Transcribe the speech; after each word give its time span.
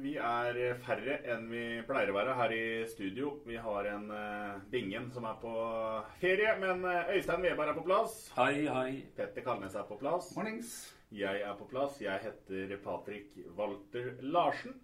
Vi 0.00 0.14
er 0.16 0.56
færre 0.80 1.18
enn 1.28 1.42
vi 1.50 1.62
pleier 1.84 2.08
å 2.08 2.14
være 2.16 2.36
her 2.38 2.52
i 2.56 2.64
studio. 2.88 3.34
Vi 3.44 3.58
har 3.60 3.88
en 3.90 4.06
uh, 4.08 4.60
Bingen 4.72 5.10
som 5.12 5.26
er 5.28 5.36
på 5.42 5.52
ferie, 6.22 6.54
men 6.62 6.86
eh, 6.88 7.10
Øystein 7.16 7.44
Weberg 7.44 7.74
er 7.74 7.76
på 7.76 7.84
plass. 7.84 8.14
Hei, 8.38 8.64
hei. 8.64 9.02
Petter 9.16 9.44
Kalnes 9.44 9.76
er 9.76 9.84
på 9.88 9.98
plass. 10.00 10.30
Mornings. 10.38 10.72
Jeg 11.12 11.42
er 11.44 11.58
på 11.58 11.68
plass. 11.68 11.98
Jeg 12.00 12.22
heter 12.24 12.72
Patrik 12.84 13.36
Walter 13.58 14.14
Larsen. 14.22 14.78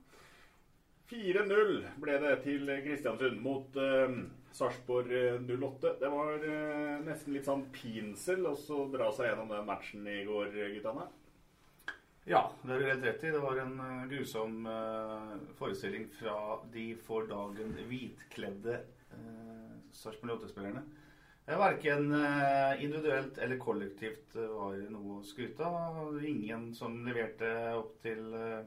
4-0 1.08 1.76
ble 2.02 2.16
det 2.20 2.34
til 2.44 2.68
Kristiansund 2.84 3.40
mot 3.40 3.78
uh, 3.80 4.18
Sarpsborg 4.58 5.16
eh, 5.16 5.38
08. 5.40 5.96
Det 6.02 6.12
var 6.12 6.44
uh, 6.44 6.96
nesten 7.06 7.38
litt 7.38 7.48
sånn 7.48 7.68
pinsel 7.72 8.44
å 8.50 8.56
så 8.58 8.84
dra 8.92 9.08
seg 9.16 9.30
gjennom 9.30 9.54
den 9.54 9.68
matchen 9.70 10.10
i 10.12 10.24
går, 10.28 10.52
guttene. 10.76 11.08
Ja, 12.26 12.42
det 12.66 12.74
er 12.74 12.80
du 12.82 12.88
helt 12.90 13.04
rett 13.06 13.24
i. 13.24 13.30
Det 13.30 13.40
var 13.42 13.58
en 13.62 13.76
eh, 13.78 14.06
grusom 14.10 14.64
eh, 14.66 15.34
forestilling 15.58 16.08
fra 16.18 16.36
de 16.74 16.88
for 17.06 17.28
dagen 17.30 17.70
hvitkledde 17.86 18.80
uh, 19.14 19.76
Sarpsborg 19.94 20.40
8-spillerne. 20.40 20.82
Verken 21.46 22.12
uh, 22.12 22.84
individuelt 22.84 23.38
eller 23.38 23.58
kollektivt 23.62 24.34
eh, 24.34 24.48
var 24.50 24.80
noe 24.90 25.20
å 25.20 25.24
skryte 25.24 25.62
av. 25.62 26.16
Ingen 26.26 26.72
som 26.74 26.96
leverte 27.06 27.52
opp 27.78 27.92
til 28.02 28.34
eh, 28.34 28.64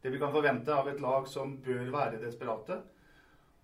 det 0.00 0.14
vi 0.14 0.20
kan 0.22 0.32
forvente 0.32 0.72
av 0.72 0.88
et 0.88 1.02
lag 1.04 1.28
som 1.28 1.58
bør 1.60 1.90
være 1.92 2.22
desperate. 2.22 2.80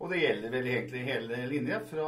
Og 0.02 0.10
det 0.10 0.18
gjelder 0.18 0.50
vel 0.50 0.66
egentlig 0.66 1.00
hele 1.06 1.36
linja, 1.46 1.76
fra 1.86 2.06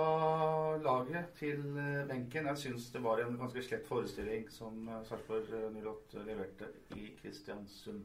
laget 0.83 1.29
til 1.39 1.61
eh, 1.79 2.01
benken. 2.09 2.49
Jeg 2.51 2.59
syns 2.59 2.89
det 2.91 3.03
var 3.05 3.21
en 3.23 3.37
ganske 3.39 3.63
slett 3.63 3.87
forestilling 3.87 4.49
som 4.51 4.89
eh, 4.89 5.05
Sarpsborg 5.07 5.53
eh, 5.55 5.77
08 5.79 6.25
leverte 6.27 6.73
i 6.99 7.13
Kristiansund. 7.21 8.01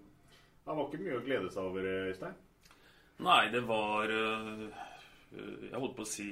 Det 0.62 0.76
var 0.78 0.86
ikke 0.86 1.02
mye 1.02 1.18
å 1.18 1.24
glede 1.26 1.50
seg 1.50 1.72
over, 1.72 1.88
Øystein. 2.12 2.36
Nei, 3.26 3.42
det 3.52 3.64
var 3.68 4.14
Jeg 4.14 5.74
holdt 5.74 5.96
på 5.98 6.06
å 6.06 6.08
si 6.08 6.28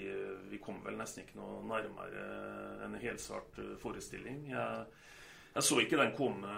Vi 0.48 0.60
kom 0.64 0.78
vel 0.86 0.96
nesten 0.96 1.26
ikke 1.26 1.40
noe 1.40 1.58
nærmere 1.68 2.22
en 2.86 2.96
helsvart 3.02 3.58
forestilling. 3.82 4.46
Jeg, 4.54 4.86
jeg 5.56 5.66
så 5.66 5.80
ikke 5.82 6.00
den 6.00 6.14
komme 6.16 6.54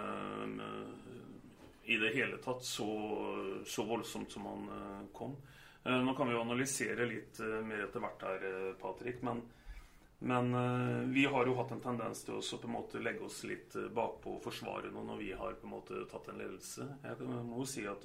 i 1.88 1.96
det 1.98 2.12
hele 2.14 2.38
tatt 2.44 2.62
så, 2.62 2.86
så 3.66 3.88
voldsomt 3.88 4.36
som 4.36 4.46
han 4.52 5.08
kom. 5.16 5.34
Eh, 5.84 6.02
Nå 6.04 6.14
kan 6.14 6.28
vi 6.28 6.34
jo 6.36 6.42
analysere 6.44 7.08
litt 7.08 7.40
øh, 7.44 7.60
mer 7.66 7.86
etter 7.86 8.04
hvert 8.04 8.26
her, 8.26 8.46
øh, 8.50 8.72
Patrick. 8.80 9.22
Men, 9.26 9.42
men 10.20 10.50
vi 11.14 11.24
har 11.32 11.48
jo 11.48 11.56
hatt 11.56 11.72
en 11.72 11.80
tendens 11.84 12.24
til 12.26 12.36
å 12.36 12.42
på 12.60 12.68
en 12.68 12.76
måte 12.76 13.00
legge 13.00 13.24
oss 13.24 13.42
litt 13.48 13.76
bakpå 13.96 14.36
og 14.36 14.44
forsvare 14.44 14.90
noe 14.92 15.06
når 15.08 15.22
vi 15.22 15.30
har 15.32 15.56
på 15.56 15.68
en 15.68 15.76
måte 15.78 16.02
tatt 16.10 16.28
en 16.28 16.42
ledelse. 16.42 16.84
Jeg 17.06 17.30
må 17.48 17.62
jo 17.62 17.68
si 17.70 17.86
at 17.88 18.04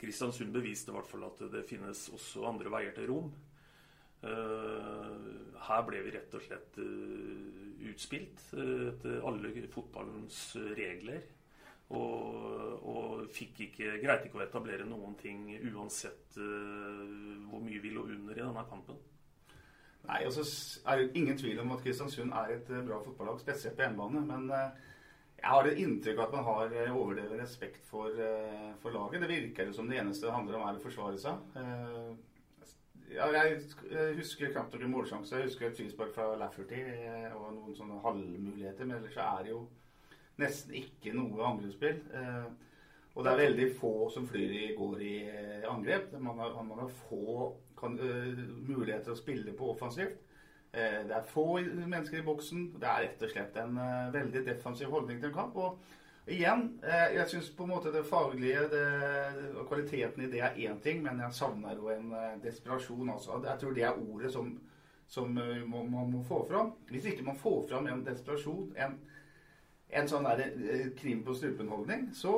Kristiansund 0.00 0.52
beviste 0.52 0.92
i 0.92 0.96
hvert 0.96 1.08
fall 1.08 1.26
at 1.28 1.42
det 1.52 1.66
finnes 1.68 2.06
også 2.12 2.46
andre 2.48 2.72
veier 2.72 2.96
til 2.96 3.10
rom. 3.12 3.28
Eh, 4.24 5.60
Her 5.64 5.84
ble 5.86 6.00
vi 6.04 6.12
rett 6.14 6.34
og 6.36 6.44
slett 6.44 6.78
eh, 6.82 7.88
utspilt 7.90 8.42
eh, 8.56 8.88
etter 8.90 9.24
alle 9.28 9.52
fotballens 9.72 10.40
regler. 10.76 11.22
Og, 11.92 12.86
og 12.88 13.40
ikke, 13.40 13.68
greide 14.00 14.24
ikke 14.24 14.40
å 14.40 14.44
etablere 14.44 14.86
noen 14.88 15.16
ting 15.20 15.50
uansett 15.74 16.38
uh, 16.40 17.02
hvor 17.50 17.60
mye 17.64 17.82
vi 17.82 17.92
lå 17.92 18.06
under 18.08 18.38
i 18.38 18.40
denne 18.40 18.64
kampen. 18.70 18.96
Nei, 20.04 20.24
altså 20.24 20.44
er 20.88 21.00
det 21.00 21.12
ingen 21.16 21.36
tvil 21.38 21.60
om 21.62 21.72
at 21.76 21.84
Kristiansund 21.84 22.32
er 22.36 22.58
et 22.58 22.66
eh, 22.68 22.82
bra 22.84 22.98
fotballag, 23.00 23.38
spesielt 23.40 23.76
på 23.78 23.86
hjemmebane. 23.86 24.20
Men 24.28 24.50
eh, 24.52 24.82
jeg 25.38 25.48
har 25.48 25.68
et 25.68 25.80
inntrykk 25.80 26.18
av 26.18 26.26
at 26.26 26.34
man 26.36 26.44
har 26.44 26.74
overdrevet 26.92 27.40
respekt 27.40 27.86
for, 27.88 28.20
for 28.82 28.92
laget. 28.92 29.24
Det 29.24 29.30
virker 29.30 29.72
som 29.72 29.88
det 29.88 30.02
eneste 30.02 30.28
det 30.28 30.34
handler 30.34 30.58
om, 30.58 30.66
er 30.68 30.76
å 30.76 30.82
forsvare 30.84 31.20
seg. 31.22 31.56
Ja, 33.14 33.30
jeg 33.32 33.62
husker 34.18 34.52
knapt 34.52 34.76
noen 34.76 34.92
målsjanse. 34.92 35.38
Jeg 35.40 35.48
husker 35.48 35.70
et 35.70 35.80
frispark 35.80 36.12
fra 36.16 36.30
Lafferty 36.36 36.84
og 37.30 37.48
noen 37.56 37.76
sånne 37.76 38.00
halvmuligheter. 38.04 38.84
Men 38.84 38.98
ellers 38.98 39.16
så 39.16 39.24
er 39.24 39.48
det 39.48 39.54
jo 39.54 39.64
nesten 40.40 40.74
ikke 40.74 41.14
noe 41.14 41.44
angrepsspill. 41.52 42.00
Eh, 42.14 42.52
Og 43.14 43.22
det 43.22 43.30
er 43.30 43.38
veldig 43.38 43.66
få 43.78 44.08
som 44.10 44.24
flyr 44.26 44.52
i 44.58 44.72
går 44.74 45.02
i 45.06 45.16
eh, 45.30 45.66
angrep. 45.70 46.16
Man 46.18 46.38
har, 46.38 46.56
man 46.66 46.80
har 46.82 46.88
få 46.88 47.52
kan, 47.78 47.94
eh, 47.94 48.40
muligheter 48.66 49.12
å 49.12 49.18
spille 49.18 49.52
på 49.54 49.68
offensivt. 49.70 50.18
Det 50.74 51.14
er 51.14 51.28
få 51.30 51.60
mennesker 51.62 52.18
i 52.18 52.24
boksen. 52.26 52.72
Det 52.82 52.88
er 52.90 53.04
rett 53.04 53.20
og 53.22 53.30
slett 53.30 53.56
en 53.62 53.76
veldig 54.10 54.40
defensiv 54.48 54.88
holdning 54.90 55.20
til 55.20 55.28
en 55.28 55.36
kamp. 55.36 55.54
Og 55.54 55.78
igjen, 56.26 56.64
jeg 56.82 57.28
syns 57.30 57.52
på 57.54 57.62
en 57.62 57.70
måte 57.70 57.92
det 57.94 58.02
faglige 58.08 58.64
og 59.54 59.68
kvaliteten 59.68 60.24
i 60.24 60.30
det 60.32 60.40
er 60.42 60.58
én 60.58 60.80
ting, 60.82 61.04
men 61.04 61.20
jeg 61.22 61.38
savner 61.38 61.78
jo 61.78 61.92
en 61.94 62.10
desperasjon. 62.42 63.12
Altså. 63.14 63.38
Jeg 63.44 63.60
tror 63.60 63.72
det 63.78 63.84
er 63.86 64.02
ordet 64.02 64.32
som, 64.34 64.50
som 65.06 65.30
man 65.30 66.10
må 66.10 66.24
få 66.26 66.42
fram. 66.50 66.74
Hvis 66.90 67.06
ikke 67.12 67.22
man 67.22 67.38
får 67.38 67.68
fram 67.70 67.86
en 67.86 68.02
desperasjon, 68.10 68.74
en, 68.74 68.98
en 69.94 70.10
sånn 70.10 70.26
der, 70.26 70.44
krim 70.98 71.24
på 71.26 71.34
strupen-holdning, 71.38 72.08
så, 72.16 72.36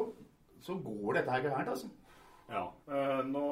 så 0.63 0.77
går 0.85 1.21
dette 1.21 1.35
her 1.35 1.47
gærent, 1.49 1.75
altså. 1.75 1.93
Ja. 2.47 2.65
eh, 2.93 3.23
nå, 3.27 3.45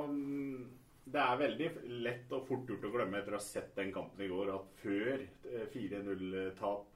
det 1.04 1.20
er 1.20 1.40
veldig 1.40 1.70
lett 2.04 2.34
og 2.36 2.46
fort 2.48 2.68
gjort 2.70 2.84
å 2.86 2.92
glemme 2.94 3.20
etter 3.20 3.34
å 3.34 3.40
ha 3.40 3.44
sett 3.44 3.72
den 3.76 3.92
kampen 3.94 4.24
i 4.24 4.30
går, 4.30 4.52
at 4.54 4.82
før 4.82 5.24
eh, 5.24 5.64
4-0-tap 5.72 6.90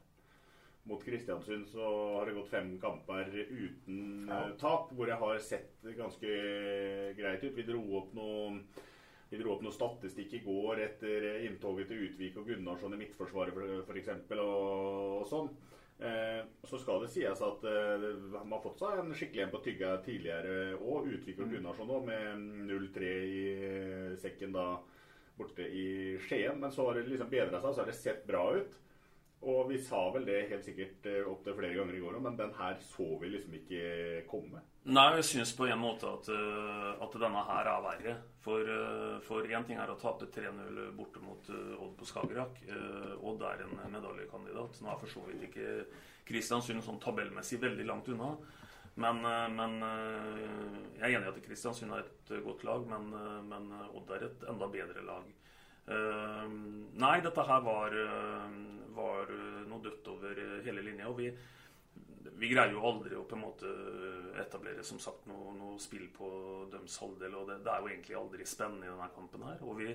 mot 0.88 1.02
Kristiansund, 1.04 1.66
så 1.68 1.88
har 2.16 2.28
det 2.28 2.36
gått 2.38 2.52
fem 2.52 2.70
kamper 2.80 3.28
uten 3.34 4.28
ja. 4.30 4.44
tap, 4.60 4.92
hvor 4.96 5.10
jeg 5.10 5.20
har 5.20 5.42
sett 5.44 5.88
ganske 5.98 6.36
greit 7.18 7.44
ut. 7.44 7.56
Vi 7.58 7.66
dro 7.66 7.82
opp 8.00 8.14
noen 8.16 8.62
vi 9.28 9.36
dro 9.36 9.52
opp 9.52 9.60
noe 9.60 9.74
statistikk 9.74 10.38
i 10.38 10.44
går 10.44 10.80
etter 10.86 11.26
eh, 11.34 11.42
inntoget 11.48 11.90
til 11.90 12.06
Utvik 12.06 12.38
og 12.40 12.48
Gunnarsson 12.48 12.94
i 12.96 13.00
midtforsvaret 13.02 13.58
f.eks. 13.84 14.14
Og, 14.38 15.18
og 15.18 15.26
sånn. 15.28 15.50
Eh, 15.98 16.44
så 16.62 16.78
skal 16.78 17.00
det 17.02 17.10
sies 17.10 17.40
at 17.42 17.64
eh, 17.66 18.04
man 18.30 18.52
har 18.54 18.62
fått 18.62 18.78
seg 18.78 19.00
en 19.00 19.14
skikkelig 19.18 19.42
en 19.44 19.50
på 19.50 19.60
tygga 19.64 19.96
tidligere 20.04 20.76
òg. 20.78 21.08
Utvikler 21.16 21.50
Gunnarsson 21.50 21.90
òg, 21.90 22.04
med 22.06 22.44
0-3 22.68 23.08
i 23.26 23.40
eh, 23.56 24.12
sekken 24.22 24.54
da 24.54 24.68
borte 25.38 25.66
i 25.66 25.88
Skien. 26.22 26.60
Men 26.62 26.74
så 26.74 26.86
har 26.86 26.98
det 26.98 27.08
liksom 27.08 27.32
bedra 27.32 27.58
seg, 27.58 27.72
så 27.72 27.82
har 27.82 27.90
det 27.90 27.98
sett 27.98 28.22
bra 28.30 28.44
ut. 28.60 28.78
Og 29.46 29.68
vi 29.70 29.76
sa 29.78 30.00
vel 30.10 30.24
det 30.26 30.48
helt 30.50 30.66
sikkert 30.66 31.04
eh, 31.06 31.22
opptil 31.30 31.54
flere 31.54 31.76
ganger 31.76 31.94
i 31.94 32.00
går 32.02 32.16
òg, 32.18 32.24
men 32.24 32.38
den 32.40 32.50
her 32.58 32.74
så 32.82 33.06
vi 33.20 33.30
liksom 33.30 33.54
ikke 33.54 33.82
komme. 34.30 34.64
Nei, 34.88 35.04
jeg 35.18 35.26
syns 35.28 35.52
på 35.54 35.68
en 35.68 35.78
måte 35.78 36.10
at, 36.10 36.30
uh, 36.32 36.96
at 37.04 37.16
denne 37.22 37.44
her 37.46 37.70
er 37.70 37.84
verre. 37.84 38.14
For 38.42 38.66
én 38.66 39.60
uh, 39.60 39.66
ting 39.68 39.78
er 39.78 39.92
å 39.92 39.98
tape 40.00 40.26
3-0 40.34 40.80
borte 40.96 41.22
mot 41.22 41.50
Odd 41.52 41.94
på 42.00 42.08
Skagerrak. 42.08 42.62
Odd 43.20 43.44
er 43.46 43.62
en 43.66 43.76
medaljekandidat. 43.92 44.80
Nå 44.82 44.90
er 44.90 45.02
for 45.02 45.12
så 45.12 45.22
vidt 45.28 45.44
ikke 45.50 45.74
Kristiansund 46.28 46.82
sånn 46.84 47.02
tabellmessig 47.02 47.60
veldig 47.62 47.86
langt 47.86 48.08
unna. 48.10 48.32
Men, 48.98 49.20
men 49.54 49.76
jeg 49.84 51.04
er 51.04 51.12
enig 51.12 51.28
i 51.28 51.30
at 51.30 51.42
Kristiansund 51.44 51.94
er 51.94 52.08
et 52.08 52.32
godt 52.42 52.64
lag, 52.66 52.88
men, 52.90 53.12
men 53.46 53.68
Odd 53.92 54.10
er 54.16 54.26
et 54.26 54.48
enda 54.50 54.66
bedre 54.72 55.04
lag. 55.06 55.28
Nei, 55.88 57.14
dette 57.24 57.44
her 57.48 57.62
var 57.64 57.94
var 58.98 59.30
eh, 59.30 59.62
noe 59.68 59.82
dødt 59.84 60.10
over 60.12 60.42
eh, 60.42 60.58
hele 60.66 60.84
linja. 60.84 61.08
og 61.08 61.18
vi, 61.20 61.30
vi 62.38 62.50
greier 62.52 62.74
jo 62.74 62.84
aldri 62.86 63.18
å 63.18 63.26
på 63.28 63.38
en 63.38 63.44
måte 63.44 63.72
etablere 64.42 64.84
som 64.86 65.00
sagt 65.02 65.26
noe, 65.30 65.54
noe 65.56 65.78
spill 65.82 66.06
på 66.14 66.30
deres 66.72 66.98
halvdel. 67.02 67.36
og 67.38 67.50
det, 67.50 67.60
det, 67.66 67.74
er 67.74 67.84
jo 67.84 67.92
egentlig 67.92 68.18
aldri 68.18 68.46
spennende 68.46 68.88
i 68.88 68.92
denne 68.92 69.12
kampen 69.14 69.46
her. 69.48 69.62
og 69.64 69.80
vi, 69.82 69.94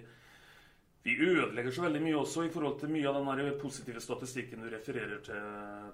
vi 1.03 1.17
ødelegger 1.19 1.75
så 1.75 1.85
veldig 1.85 2.01
mye 2.05 2.19
også 2.21 2.47
i 2.47 2.51
forhold 2.51 2.79
til 2.79 2.93
mye 2.95 3.11
av 3.11 3.19
den 3.19 3.53
positive 3.59 4.03
statistikken 4.03 4.63
du 4.63 4.71
refererer 4.71 5.23
til, 5.25 5.47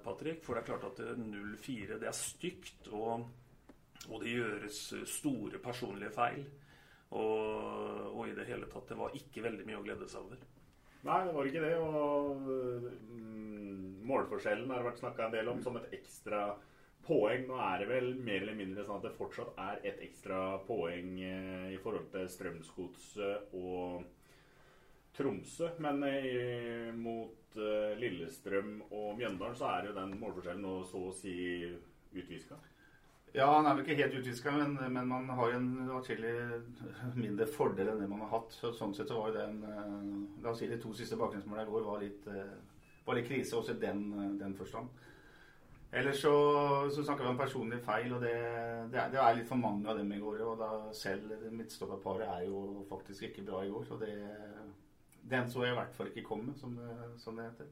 Patrick. 0.04 0.44
For 0.46 0.54
det 0.54 0.62
er 0.62 0.70
klart 0.70 0.86
at 0.92 1.00
0-4 1.18 1.98
det 1.98 2.06
er 2.06 2.16
stygt, 2.16 2.92
og, 2.94 3.26
og, 4.06 4.20
det 4.22 4.36
gjøres 4.36 4.82
store 5.10 5.58
personlige 5.62 6.14
feil. 6.14 6.44
Og, 7.10 8.14
og, 8.14 8.24
i 8.28 8.34
det 8.36 8.46
hele 8.46 8.68
tatt, 8.70 8.86
det 8.90 8.98
var 8.98 9.14
ikke 9.18 9.42
veldig 9.42 9.66
mye 9.66 9.78
å 9.80 9.84
glede 9.86 10.06
seg 10.10 10.22
over. 10.22 10.42
Nei, 11.06 11.20
det 11.26 11.34
var 11.34 11.48
ikke 11.48 11.62
det. 11.64 11.72
Og 11.80 12.44
mm, 12.46 14.04
målforskjellen 14.06 14.70
har 14.70 14.86
vært 14.86 15.02
snakka 15.02 15.26
en 15.26 15.34
del 15.34 15.50
om 15.50 15.62
som 15.64 15.78
et 15.80 15.96
ekstra 15.98 16.44
poeng. 17.06 17.48
Nå 17.48 17.58
er 17.64 17.82
det 17.82 17.90
vel 17.90 18.14
mer 18.22 18.44
eller 18.44 18.58
mindre 18.58 18.86
sånn 18.86 19.00
at 19.00 19.08
det 19.08 19.16
fortsatt 19.18 19.58
er 19.64 19.82
et 19.90 20.02
ekstra 20.06 20.60
poeng 20.68 21.16
eh, 21.24 21.68
i 21.74 21.82
forhold 21.82 22.10
til 22.14 22.30
Strømsgodset 22.30 23.54
og 23.58 24.04
Tromsø. 25.16 25.72
Men 25.82 26.04
eh, 26.06 26.90
mot 26.94 27.58
eh, 27.58 27.96
Lillestrøm 27.98 28.76
og 28.90 29.16
Mjøndalen 29.18 29.58
så 29.58 29.72
er 29.72 29.90
jo 29.90 29.96
den 29.98 30.14
målforskjellen 30.20 30.66
nå 30.68 30.76
så 30.92 31.08
å 31.08 31.16
si 31.16 31.34
utviska. 32.14 32.60
Ja, 33.32 33.46
han 33.46 33.66
er 33.66 33.76
vel 33.78 33.84
ikke 33.84 34.02
helt 34.02 34.16
utviska, 34.18 34.52
men, 34.58 34.72
men, 34.90 35.06
man 35.06 35.28
har 35.38 35.52
en 35.54 35.68
atskillig 35.94 36.32
mindre 37.14 37.46
fordel 37.46 37.92
enn 37.92 38.00
det 38.02 38.08
man 38.10 38.24
har 38.24 38.32
hatt. 38.32 38.56
Så, 38.58 38.72
sånn 38.74 38.94
sett 38.96 39.12
så 39.12 39.20
var 39.20 39.30
jo 39.30 39.36
den 39.36 39.60
uh, 39.62 40.42
La 40.42 40.50
oss 40.50 40.58
si 40.58 40.66
de 40.70 40.80
to 40.82 40.90
siste 40.98 41.18
bakgrunnsmålene 41.20 41.68
i 41.68 41.70
går 41.70 41.86
var 41.86 42.02
litt, 42.02 42.26
uh, 42.26 42.98
var 43.06 43.18
litt 43.18 43.28
krise 43.28 43.54
også 43.60 43.76
i 43.76 43.84
den, 43.84 44.02
uh, 44.16 44.26
den 44.40 44.56
forstand. 44.58 44.90
Ellers 46.00 46.20
så, 46.22 46.34
så 46.90 47.04
snakker 47.04 47.26
vi 47.26 47.30
om 47.30 47.38
personlige 47.38 47.86
feil, 47.86 48.12
og 48.16 48.22
det, 48.22 48.34
det, 48.90 48.98
er, 48.98 49.14
det, 49.14 49.22
er, 49.22 49.38
litt 49.38 49.48
for 49.48 49.62
mange 49.62 49.86
av 49.90 49.98
dem 49.98 50.10
i 50.14 50.20
går. 50.22 50.42
Og 50.46 50.58
da 50.58 50.72
selv 50.94 51.30
midtstopperparet 51.54 52.26
er 52.26 52.44
jo 52.48 52.84
faktisk 52.90 53.28
ikke 53.30 53.46
bra 53.46 53.62
i 53.62 53.70
går. 53.70 53.86
Så 53.86 53.98
det, 54.02 54.12
den 55.30 55.50
så 55.50 55.66
jeg 55.66 55.74
i 55.74 55.78
hvert 55.78 55.94
fall 55.94 56.10
ikke 56.10 56.26
komme, 56.26 56.54
som 56.58 56.74
det, 56.78 56.94
som 57.22 57.38
det 57.38 57.46
heter. 57.46 57.70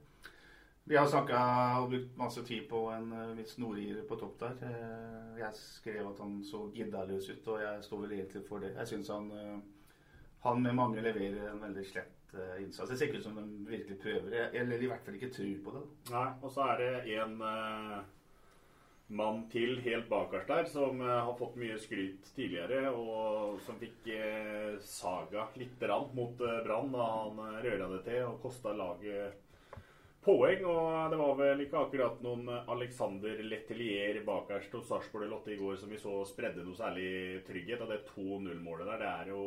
Vi 0.88 0.96
har 0.96 1.06
snakka 1.06 1.38
og 1.82 1.90
brukt 1.90 2.14
masse 2.16 2.40
tid 2.48 2.62
på 2.68 2.78
en 2.94 3.10
viss 3.36 3.58
nordirer 3.60 4.06
på 4.08 4.16
topp 4.16 4.38
der. 4.40 4.54
Uh, 4.62 5.34
jeg 5.36 5.56
skrev 5.58 6.06
at 6.08 6.20
han 6.24 6.38
så 6.48 6.62
giddaløs 6.72 7.26
ut, 7.28 7.48
og 7.52 7.58
jeg 7.60 7.82
står 7.84 8.04
vel 8.06 8.14
egentlig 8.16 8.40
for 8.46 8.64
det. 8.64 8.70
Jeg 8.72 8.88
syns 8.94 9.10
han, 9.12 9.26
uh, 9.28 9.98
han 10.46 10.62
med 10.64 10.78
mange 10.78 11.02
leverer 11.04 11.50
en 11.50 11.60
veldig 11.60 11.84
slett 11.90 12.14
innsats. 12.60 12.88
Det 12.88 12.96
ser 12.96 13.10
ikke 13.10 13.20
ut 13.20 13.26
som 13.26 13.36
de 13.36 13.44
virkelig 13.68 13.98
prøver, 14.00 14.48
eller 14.60 14.80
i 14.80 14.88
hvert 14.88 15.04
fall 15.04 15.18
ikke 15.18 15.30
tror 15.32 15.58
på 15.66 15.74
det. 15.76 15.82
Nei, 16.12 16.24
og 16.44 16.50
så 16.52 16.64
er 16.72 16.80
det 16.82 17.18
en 17.18 17.36
mann 19.20 19.38
til 19.52 19.78
helt 19.80 20.10
bakerst 20.10 20.52
der 20.52 20.68
som 20.68 21.00
har 21.00 21.32
fått 21.40 21.56
mye 21.56 21.78
skryt 21.80 22.28
tidligere, 22.36 22.92
og 22.92 23.56
som 23.64 23.80
fikk 23.80 24.10
saga 24.84 25.48
lite 25.56 25.80
grann 25.80 26.12
mot 26.16 26.36
Brann 26.36 26.92
da 26.92 27.08
han 27.14 27.40
røra 27.64 27.88
det 27.94 28.02
til 28.10 28.26
og 28.28 28.42
kosta 28.44 28.76
laget 28.76 29.47
poeng. 30.28 30.64
Og 30.68 31.12
det 31.12 31.20
var 31.20 31.36
vel 31.42 31.62
ikke 31.64 31.82
akkurat 31.82 32.24
noen 32.24 32.48
Alexander 32.60 33.44
Letelier 33.44 34.20
bakerst 34.26 34.76
hos 34.78 34.88
Sarpsborg 34.90 35.30
Lotte 35.30 35.54
i 35.54 35.60
går 35.60 35.80
som 35.80 35.92
vi 35.92 36.00
så 36.00 36.20
spredde 36.28 36.66
noe 36.66 36.78
særlig 36.78 37.44
trygghet. 37.48 37.84
Og 37.84 37.94
det 37.94 38.04
2-0-målet 38.12 38.92
der, 38.92 39.00
det 39.04 39.14
er 39.14 39.32
jo 39.34 39.46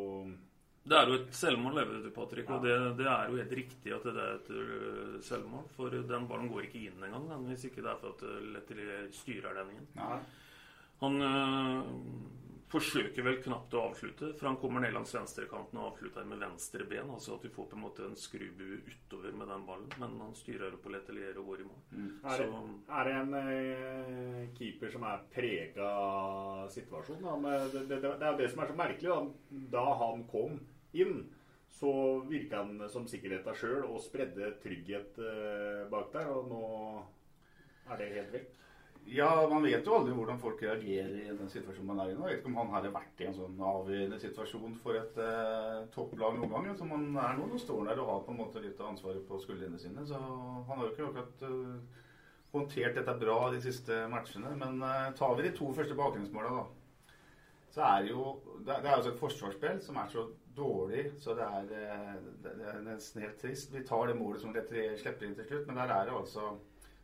det 0.82 0.98
er 0.98 1.10
jo 1.12 1.18
et 1.20 1.36
selvmål, 1.38 1.76
lever 1.78 1.98
du, 2.02 2.10
Patrick. 2.16 2.50
Og 2.50 2.64
det, 2.66 2.76
det, 2.98 3.06
er 3.06 3.30
jo 3.30 3.38
helt 3.38 3.52
riktig 3.54 3.94
at 3.94 4.06
det 4.08 4.18
er 4.18 4.32
et 4.40 4.48
øh, 4.50 5.18
selvmål. 5.22 5.68
For 5.76 5.94
den 5.94 6.26
ballen 6.30 6.50
går 6.50 6.66
ikke 6.66 6.86
inn 6.88 7.04
engang, 7.06 7.46
hvis 7.52 7.68
ikke 7.70 7.84
det 7.86 7.92
er 7.92 8.00
for 8.02 8.16
at 8.16 8.24
øh, 8.26 8.40
Letelier 8.56 9.04
styrer 9.14 9.60
den 9.60 9.76
inn. 9.76 9.90
Ja. 10.00 10.18
Han 11.04 11.22
øh, 11.28 11.92
forsøker 12.72 13.26
vel 13.26 13.40
knapt 13.44 13.74
å 13.76 13.84
avslutte, 13.90 14.32
for 14.38 14.48
han 14.48 14.58
kommer 14.62 14.84
ned 14.84 14.94
langs 14.96 15.12
venstrekanten 15.16 15.80
og 15.80 15.90
avslutter 15.90 16.28
med 16.28 16.40
venstre 16.42 16.86
ben. 16.88 17.10
Altså 17.12 17.36
at 17.36 17.46
du 17.46 17.52
får 17.52 17.68
på 17.72 17.78
en 17.78 17.84
måte 17.84 18.06
en 18.08 18.16
skrubue 18.20 18.80
utover 18.88 19.36
med 19.36 19.52
den 19.52 19.66
ballen, 19.68 19.90
men 20.02 20.16
han 20.24 20.34
styrer 20.38 20.78
på 20.82 20.94
letelier 20.94 21.38
og 21.42 21.52
går 21.52 21.64
i 21.64 21.68
mål. 21.68 21.82
Mm. 21.92 22.14
Er, 22.32 22.46
er, 23.00 23.10
det 23.10 23.18
en 23.20 23.36
eh, 23.42 24.40
keeper 24.58 24.94
som 24.94 25.06
er 25.10 25.28
prega 25.36 25.92
av 25.92 26.72
situasjonen? 26.74 27.50
Det, 27.74 27.86
det, 27.92 28.02
det, 28.06 28.16
er 28.16 28.40
det 28.40 28.50
som 28.54 28.64
er 28.64 28.72
så 28.72 28.80
merkelig. 28.80 29.12
Da, 29.12 29.68
da 29.78 29.86
han 30.06 30.26
kom 30.32 30.58
inn, 30.92 31.22
så 31.72 31.92
virka 32.30 32.64
han 32.64 32.88
som 32.92 33.08
sikkerheta 33.10 33.56
sjøl 33.58 33.86
og 33.88 34.02
spredde 34.04 34.56
trygghet 34.64 35.20
eh, 35.20 35.84
bak 35.92 36.12
der, 36.16 36.32
og 36.32 36.50
nå 36.52 36.66
er 37.92 38.00
det 38.00 38.12
helt 38.16 38.36
vekk. 38.36 38.58
Ja, 39.10 39.48
man 39.50 39.64
vet 39.66 39.88
jo 39.88 39.96
aldri 39.98 40.14
hvordan 40.16 40.40
folk 40.40 40.62
reagerer 40.64 41.16
i 41.18 41.34
den 41.34 41.50
situasjonen 41.52 41.90
man 41.90 42.02
er 42.04 42.12
i 42.12 42.16
nå. 42.16 42.28
Jeg 42.28 42.38
vet 42.38 42.44
ikke 42.44 42.52
om 42.52 42.60
han 42.62 42.76
hadde 42.76 42.94
vært 42.94 43.24
i 43.24 43.28
en 43.28 43.36
sånn 43.36 43.64
avgjørende 43.72 44.20
situasjon 44.22 44.78
for 44.84 45.00
et 45.00 45.18
eh, 45.20 45.80
topplag 45.96 46.38
noen 46.38 46.54
gang, 46.54 46.70
som 46.80 46.94
han 46.94 47.10
er 47.10 47.36
nå. 47.40 47.48
Nå 47.50 47.60
står 47.60 47.82
han 47.82 47.92
der 47.92 48.04
og 48.04 48.12
har 48.12 48.22
på 48.28 48.36
en 48.36 48.40
måte 48.44 48.64
litt 48.64 48.80
av 48.80 48.94
ansvaret 48.94 49.26
på 49.28 49.40
skuldrene 49.42 49.82
sine. 49.82 50.06
Så 50.08 50.22
han 50.22 50.70
har 50.70 50.86
jo 50.86 50.94
ikke 50.94 51.10
akkurat 51.10 51.44
uh, 51.50 52.06
håndtert 52.54 53.02
dette 53.02 53.18
bra 53.26 53.38
de 53.52 53.60
siste 53.66 54.00
matchene. 54.14 54.54
Men 54.62 54.80
uh, 54.86 55.12
tar 55.18 55.36
vi 55.40 55.50
de 55.50 55.54
to 55.58 55.74
første 55.76 55.98
bakgrunnsmåla, 55.98 56.62
da, 56.62 57.18
så 57.72 57.86
er 57.90 58.06
det 58.06 58.14
jo 58.14 58.26
Det, 58.62 58.78
er 58.78 58.92
jo 58.94 59.12
et 59.12 59.22
forsvarsspill 59.26 59.84
som 59.84 59.98
er 59.98 60.10
så 60.14 60.28
dårlig, 60.56 61.08
så 61.20 61.36
det 61.36 61.48
er, 61.48 61.72
uh, 61.74 62.34
det, 62.46 62.58
det 62.62 62.74
er 62.78 62.84
nesten 62.86 63.26
helt 63.26 63.42
trist. 63.42 63.74
Vi 63.76 63.84
tar 63.88 64.08
det 64.08 64.20
målet 64.22 64.46
som 64.46 64.56
Lettere 64.56 64.94
slipper 65.02 65.28
inn 65.28 65.36
til 65.36 65.52
slutt, 65.52 65.68
men 65.68 65.84
der 65.84 65.98
er 65.98 66.08
det 66.08 66.20
altså 66.22 66.54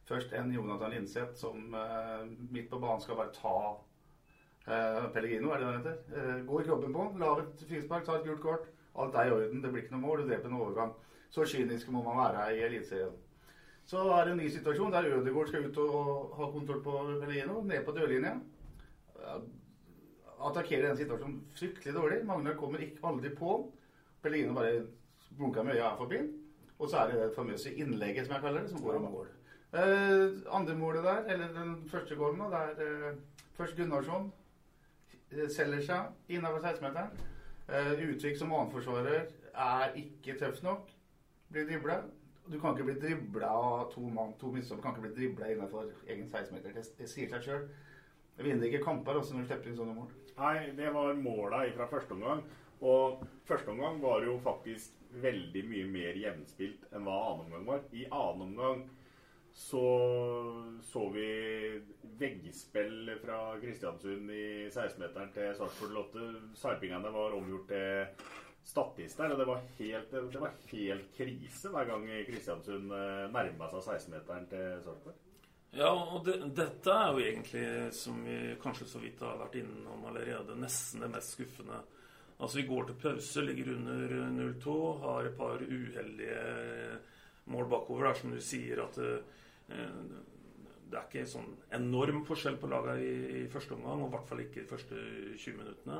Først 0.07 0.31
en 0.33 0.53
Jonathan 0.55 0.93
Linseth 0.93 1.35
som 1.35 1.75
uh, 1.75 2.23
midt 2.51 2.69
på 2.71 2.79
banen 2.79 3.03
skal 3.03 3.19
bare 3.19 3.33
ta 3.35 3.57
uh, 3.75 5.11
Pellegrino, 5.13 5.51
er 5.51 5.59
det 5.59 5.67
det 5.67 5.73
han 5.73 5.81
heter. 5.81 6.43
Gå 6.47 6.53
går 6.53 6.67
kroppen 6.69 6.95
på, 6.95 7.07
lave 7.19 7.43
et 7.43 7.67
frispark, 7.67 8.05
tar 8.05 8.21
et 8.21 8.29
gult 8.29 8.41
kort. 8.41 8.69
Alt 8.97 9.15
er 9.15 9.29
i 9.29 9.35
orden, 9.35 9.61
det 9.61 9.71
blir 9.71 9.83
ikke 9.83 9.97
noe 9.97 10.05
mål, 10.05 10.23
du 10.23 10.31
dreper 10.31 10.49
en 10.49 10.59
overgang. 10.61 10.93
Så 11.29 11.45
kynisk 11.45 11.89
må 11.91 12.01
man 12.03 12.17
være 12.17 12.47
i 12.55 12.63
Eliteserien. 12.65 13.15
Så 13.87 14.01
er 14.11 14.25
det 14.25 14.33
en 14.33 14.41
ny 14.41 14.47
situasjon 14.51 14.91
der 14.91 15.05
Ødegaard 15.15 15.47
skal 15.47 15.67
ut 15.67 15.77
og 15.79 16.33
ha 16.35 16.49
kontroll 16.51 16.81
på 16.83 16.95
Pellegrino, 17.21 17.61
ned 17.63 17.85
på 17.85 17.93
dørlinja. 17.95 18.33
Attakkerer 20.47 20.89
den 20.89 20.97
situasjonen 20.99 21.37
fryktelig 21.55 21.93
dårlig. 21.95 22.17
Magnar 22.27 22.57
kommer 22.59 22.83
ikke 22.83 23.03
aldri 23.07 23.31
på. 23.35 23.53
Pellegrino 24.23 24.57
bare 24.57 24.81
blunker 25.37 25.63
med 25.63 25.79
øya 25.79 25.93
forbi. 25.99 26.19
Og 26.79 26.89
så 26.89 26.97
er 26.97 27.11
det 27.11 27.21
det 27.21 27.35
famøse 27.35 27.73
innlegget, 27.73 28.25
som 28.25 28.35
jeg 28.35 28.43
kaller 28.43 28.61
det, 28.61 28.69
som 28.69 28.83
går 28.83 28.99
om 28.99 29.07
mål. 29.11 29.31
Eh, 29.73 30.29
andre 30.51 30.75
målet 30.75 31.03
der, 31.03 31.23
eller 31.33 31.47
den 31.47 31.89
første 31.91 32.15
gården, 32.15 32.39
det 32.39 32.59
er 32.59 33.09
eh, 33.09 33.17
først 33.57 33.75
Gunnarsson 33.75 34.29
eh, 35.31 35.49
selger 35.51 35.81
seg 35.83 36.37
innafor 36.37 36.63
16-meteren. 36.63 37.09
Eh, 37.67 38.05
Utvik 38.07 38.37
som 38.39 38.53
annenforsvarer 38.55 39.25
er 39.53 39.97
ikke 39.99 40.37
tøff 40.39 40.61
nok. 40.63 40.87
Blir 41.51 41.67
dribla. 41.67 41.97
Du 42.51 42.59
kan 42.59 42.77
ikke 42.77 42.85
bli 42.87 42.95
dribla 43.01 43.49
av 43.51 43.89
to 43.91 44.05
mann, 44.07 44.31
to 44.39 44.53
midtstoppere 44.53 44.85
kan 44.85 44.95
ikke 44.95 45.07
bli 45.07 45.15
dribla 45.17 45.49
innenfor 45.51 45.89
egen 46.07 46.29
16-meter. 46.31 46.71
Det, 46.77 46.85
det, 46.99 47.09
sier 47.11 47.27
seg 47.33 47.43
sjøl. 47.43 47.65
Vinner 48.39 48.69
ikke 48.69 48.85
kamper 48.85 49.19
også 49.19 49.35
når 49.35 49.43
du 49.43 49.49
slipper 49.51 49.71
inn 49.71 49.79
sånne 49.81 49.97
mål. 49.97 50.13
Nei, 50.37 50.69
det 50.77 50.93
var 50.95 51.19
måla 51.19 51.65
fra 51.75 51.89
første 51.91 52.15
omgang. 52.15 52.45
Og 52.79 53.25
første 53.49 53.73
omgang 53.73 53.99
var 53.99 54.23
jo 54.23 54.37
faktisk 54.45 54.95
veldig 55.21 55.63
mye 55.67 55.89
mer 55.91 56.19
jevnspilt 56.21 56.87
enn 56.93 57.03
hva 57.03 57.17
annen 57.33 57.49
omgang 57.49 57.67
var. 57.67 57.83
I 57.91 58.05
annen 58.07 58.47
omgang 58.47 58.85
så 59.57 59.83
så 60.85 61.09
vi 61.09 61.29
veggspill 62.17 63.11
fra 63.21 63.39
Kristiansund 63.61 64.31
i 64.31 64.69
16-meteren 64.69 65.31
til 65.33 65.55
Sarpsborg 65.57 65.95
Lotte. 65.95 66.27
Sarpingene 66.57 67.09
var 67.13 67.33
omgjort 67.37 67.71
til 67.71 68.27
statister, 68.67 69.31
og 69.33 69.41
det 69.41 69.47
var, 69.49 69.63
helt, 69.79 70.13
det 70.13 70.41
var 70.43 70.53
helt 70.71 71.09
krise 71.17 71.71
hver 71.73 71.89
gang 71.89 72.05
Kristiansund 72.27 72.93
eh, 72.93 73.23
nærma 73.33 73.69
seg 73.73 73.87
16-meteren 73.97 74.45
til 74.51 74.83
Sarpsborg. 74.85 75.23
Ja, 75.77 75.89
og 75.91 76.21
det, 76.27 76.37
dette 76.55 76.93
er 76.93 77.11
jo 77.11 77.23
egentlig, 77.25 77.67
som 77.97 78.21
vi 78.23 78.37
kanskje 78.61 78.87
så 78.93 79.01
vidt 79.01 79.25
har 79.25 79.41
vært 79.41 79.57
innom 79.59 80.05
allerede, 80.09 80.55
nesten 80.61 81.03
det 81.03 81.11
mest 81.17 81.33
skuffende. 81.35 81.81
Altså 82.37 82.61
Vi 82.61 82.67
går 82.69 82.87
til 82.91 83.01
pause, 83.01 83.41
ligger 83.41 83.73
under 83.73 84.13
0-2, 84.37 84.77
har 85.01 85.27
et 85.27 85.37
par 85.41 85.65
uheldige 85.65 87.01
mål 87.49 87.69
bakover. 87.71 88.05
Det 88.05 88.13
er 88.13 88.21
som 88.21 88.37
du 88.37 88.41
sier, 88.43 88.83
at 88.85 89.01
eh, 89.01 89.43
det 89.67 90.95
er 90.95 91.03
ikke 91.03 91.25
sånn 91.27 91.49
enorm 91.75 92.21
forskjell 92.27 92.55
på 92.61 92.69
lagene 92.71 93.03
i, 93.03 93.41
i 93.41 93.47
første 93.51 93.75
omgang, 93.75 94.03
og 94.03 94.09
i 94.09 94.15
hvert 94.15 94.29
fall 94.29 94.43
ikke 94.43 94.61
de 94.61 94.69
første 94.69 95.01
20 95.35 95.57
minuttene. 95.59 95.99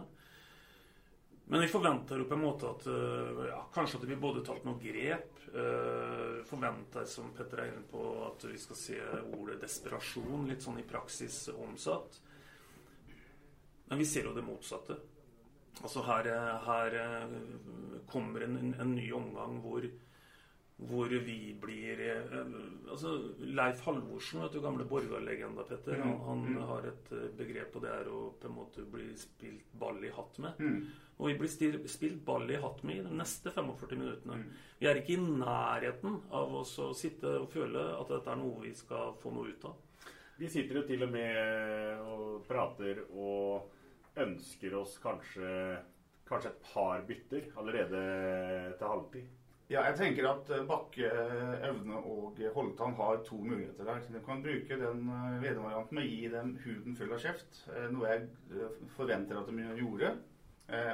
Men 1.50 1.64
vi 1.64 1.68
forventer 1.72 2.20
jo 2.20 2.28
på 2.28 2.36
en 2.36 2.44
måte 2.44 2.68
at 2.68 2.88
eh, 2.92 3.44
ja, 3.48 3.62
kanskje 3.72 3.98
at 3.98 4.02
det 4.04 4.10
blir 4.10 4.20
både 4.20 4.44
tatt 4.44 4.66
noen 4.68 4.82
grep. 4.82 5.44
Eh, 5.48 6.40
forventer, 6.48 7.06
som 7.08 7.30
Petter 7.36 7.62
er 7.64 7.70
inne 7.72 7.86
på, 7.88 8.02
at 8.28 8.44
vi 8.50 8.60
skal 8.60 8.80
se 8.80 8.98
ordet 9.38 9.62
desperasjon 9.62 10.50
litt 10.50 10.66
sånn 10.66 10.82
i 10.82 10.88
praksis 10.88 11.46
omsatt. 11.54 12.20
Men 13.88 14.04
vi 14.04 14.10
ser 14.10 14.28
jo 14.28 14.36
det 14.36 14.44
motsatte. 14.44 15.00
Altså 15.78 16.04
her, 16.04 16.28
her 16.66 16.98
kommer 18.12 18.44
en, 18.44 18.60
en, 18.74 18.96
ny 18.98 19.06
omgang 19.16 19.60
hvor 19.64 19.86
hvor 20.78 21.10
vi 21.10 21.56
blir 21.62 22.02
eh, 22.06 22.44
altså 22.92 23.16
Leif 23.42 23.82
Halvorsen, 23.88 24.44
vet 24.44 24.54
du, 24.54 24.60
gamle 24.62 24.86
borgerlegenda, 24.86 25.66
Petter, 25.66 25.98
han, 26.04 26.20
han 26.28 26.44
mm. 26.46 26.60
har 26.70 26.86
et 26.92 27.10
eh, 27.18 27.32
begrep, 27.40 27.74
og 27.74 27.86
det 27.86 27.94
er 27.96 28.10
å 28.14 28.20
på 28.38 28.50
en 28.50 28.58
måte 28.60 28.86
bli 28.92 29.08
spilt 29.18 29.72
ball 29.82 29.98
i 30.06 30.12
hatt 30.14 30.38
med. 30.44 30.62
Mm. 30.62 31.08
Og 31.18 31.32
vi 31.32 31.38
blir 31.40 31.80
spilt 31.90 32.22
ball 32.26 32.46
i 32.54 32.60
hatt 32.62 32.84
med 32.86 33.00
i 33.00 33.08
de 33.08 33.16
neste 33.18 33.50
45 33.56 33.98
minuttene. 33.98 34.38
Mm. 34.38 34.62
Vi 34.78 34.90
er 34.92 35.02
ikke 35.02 35.16
i 35.16 35.24
nærheten 35.42 36.20
av 36.38 36.54
oss 36.60 36.76
å 36.84 36.92
sitte 36.98 37.34
og 37.40 37.50
føle 37.56 37.88
at 37.96 38.14
dette 38.14 38.36
er 38.36 38.38
noe 38.44 38.62
vi 38.68 38.76
skal 38.78 39.18
få 39.24 39.34
noe 39.34 39.50
ut 39.50 39.68
av. 39.72 39.82
Vi 40.38 40.52
sitter 40.54 40.78
jo 40.78 40.86
til 40.86 41.08
og 41.08 41.10
med 41.10 42.06
og 42.06 42.46
prater 42.46 43.02
og 43.10 43.74
ønsker 44.22 44.78
oss 44.78 45.00
kanskje, 45.02 45.50
kanskje 46.30 46.54
et 46.54 46.64
par 46.70 47.02
bytter 47.10 47.50
allerede 47.58 48.06
til 48.78 48.92
halvtid. 48.94 49.34
Ja, 49.68 49.82
jeg 49.84 49.98
tenker 50.00 50.30
at 50.30 50.50
eh, 50.56 50.64
Bakke, 50.64 51.10
Evne 51.68 51.98
og 52.00 52.38
Holtan 52.56 52.94
har 52.96 53.18
to 53.28 53.36
muligheter 53.44 53.84
der. 53.84 54.06
De 54.14 54.22
kan 54.24 54.40
bruke 54.44 54.78
den 54.80 55.10
eh, 55.12 55.34
Vedum-varianten 55.44 55.98
med 55.98 56.06
å 56.06 56.12
gi 56.14 56.30
dem 56.32 56.54
huden 56.64 56.96
full 56.96 57.12
av 57.12 57.20
kjeft, 57.20 57.60
noe 57.92 58.14
jeg 58.14 58.70
forventer 58.96 59.42
at 59.42 59.52
de 59.52 59.66
gjorde, 59.82 60.14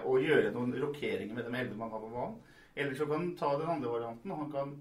og 0.05 0.25
gjøre 0.25 0.51
noen 0.53 0.73
rokeringer 0.81 1.37
med 1.37 1.47
dem 1.47 1.55
elleve 1.57 1.77
man 1.77 1.93
har 1.93 2.01
på 2.01 2.09
banen. 2.13 2.35
Eller 2.73 2.97
så 2.97 3.05
kan 3.09 3.19
han 3.19 3.31
ta 3.37 3.51
den 3.57 3.69
andre 3.75 3.93
varianten, 3.93 4.33
han 4.37 4.51
kan 4.53 4.73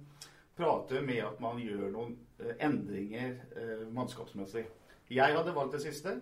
prate 0.57 1.01
med 1.05 1.21
at 1.25 1.41
man 1.41 1.61
gjør 1.61 1.93
noen 1.93 2.17
endringer 2.61 3.39
mannskapsmessig. 3.93 4.67
Jeg 5.13 5.37
hadde 5.37 5.57
valgt 5.57 5.77
det 5.77 5.85
siste. 5.85 6.17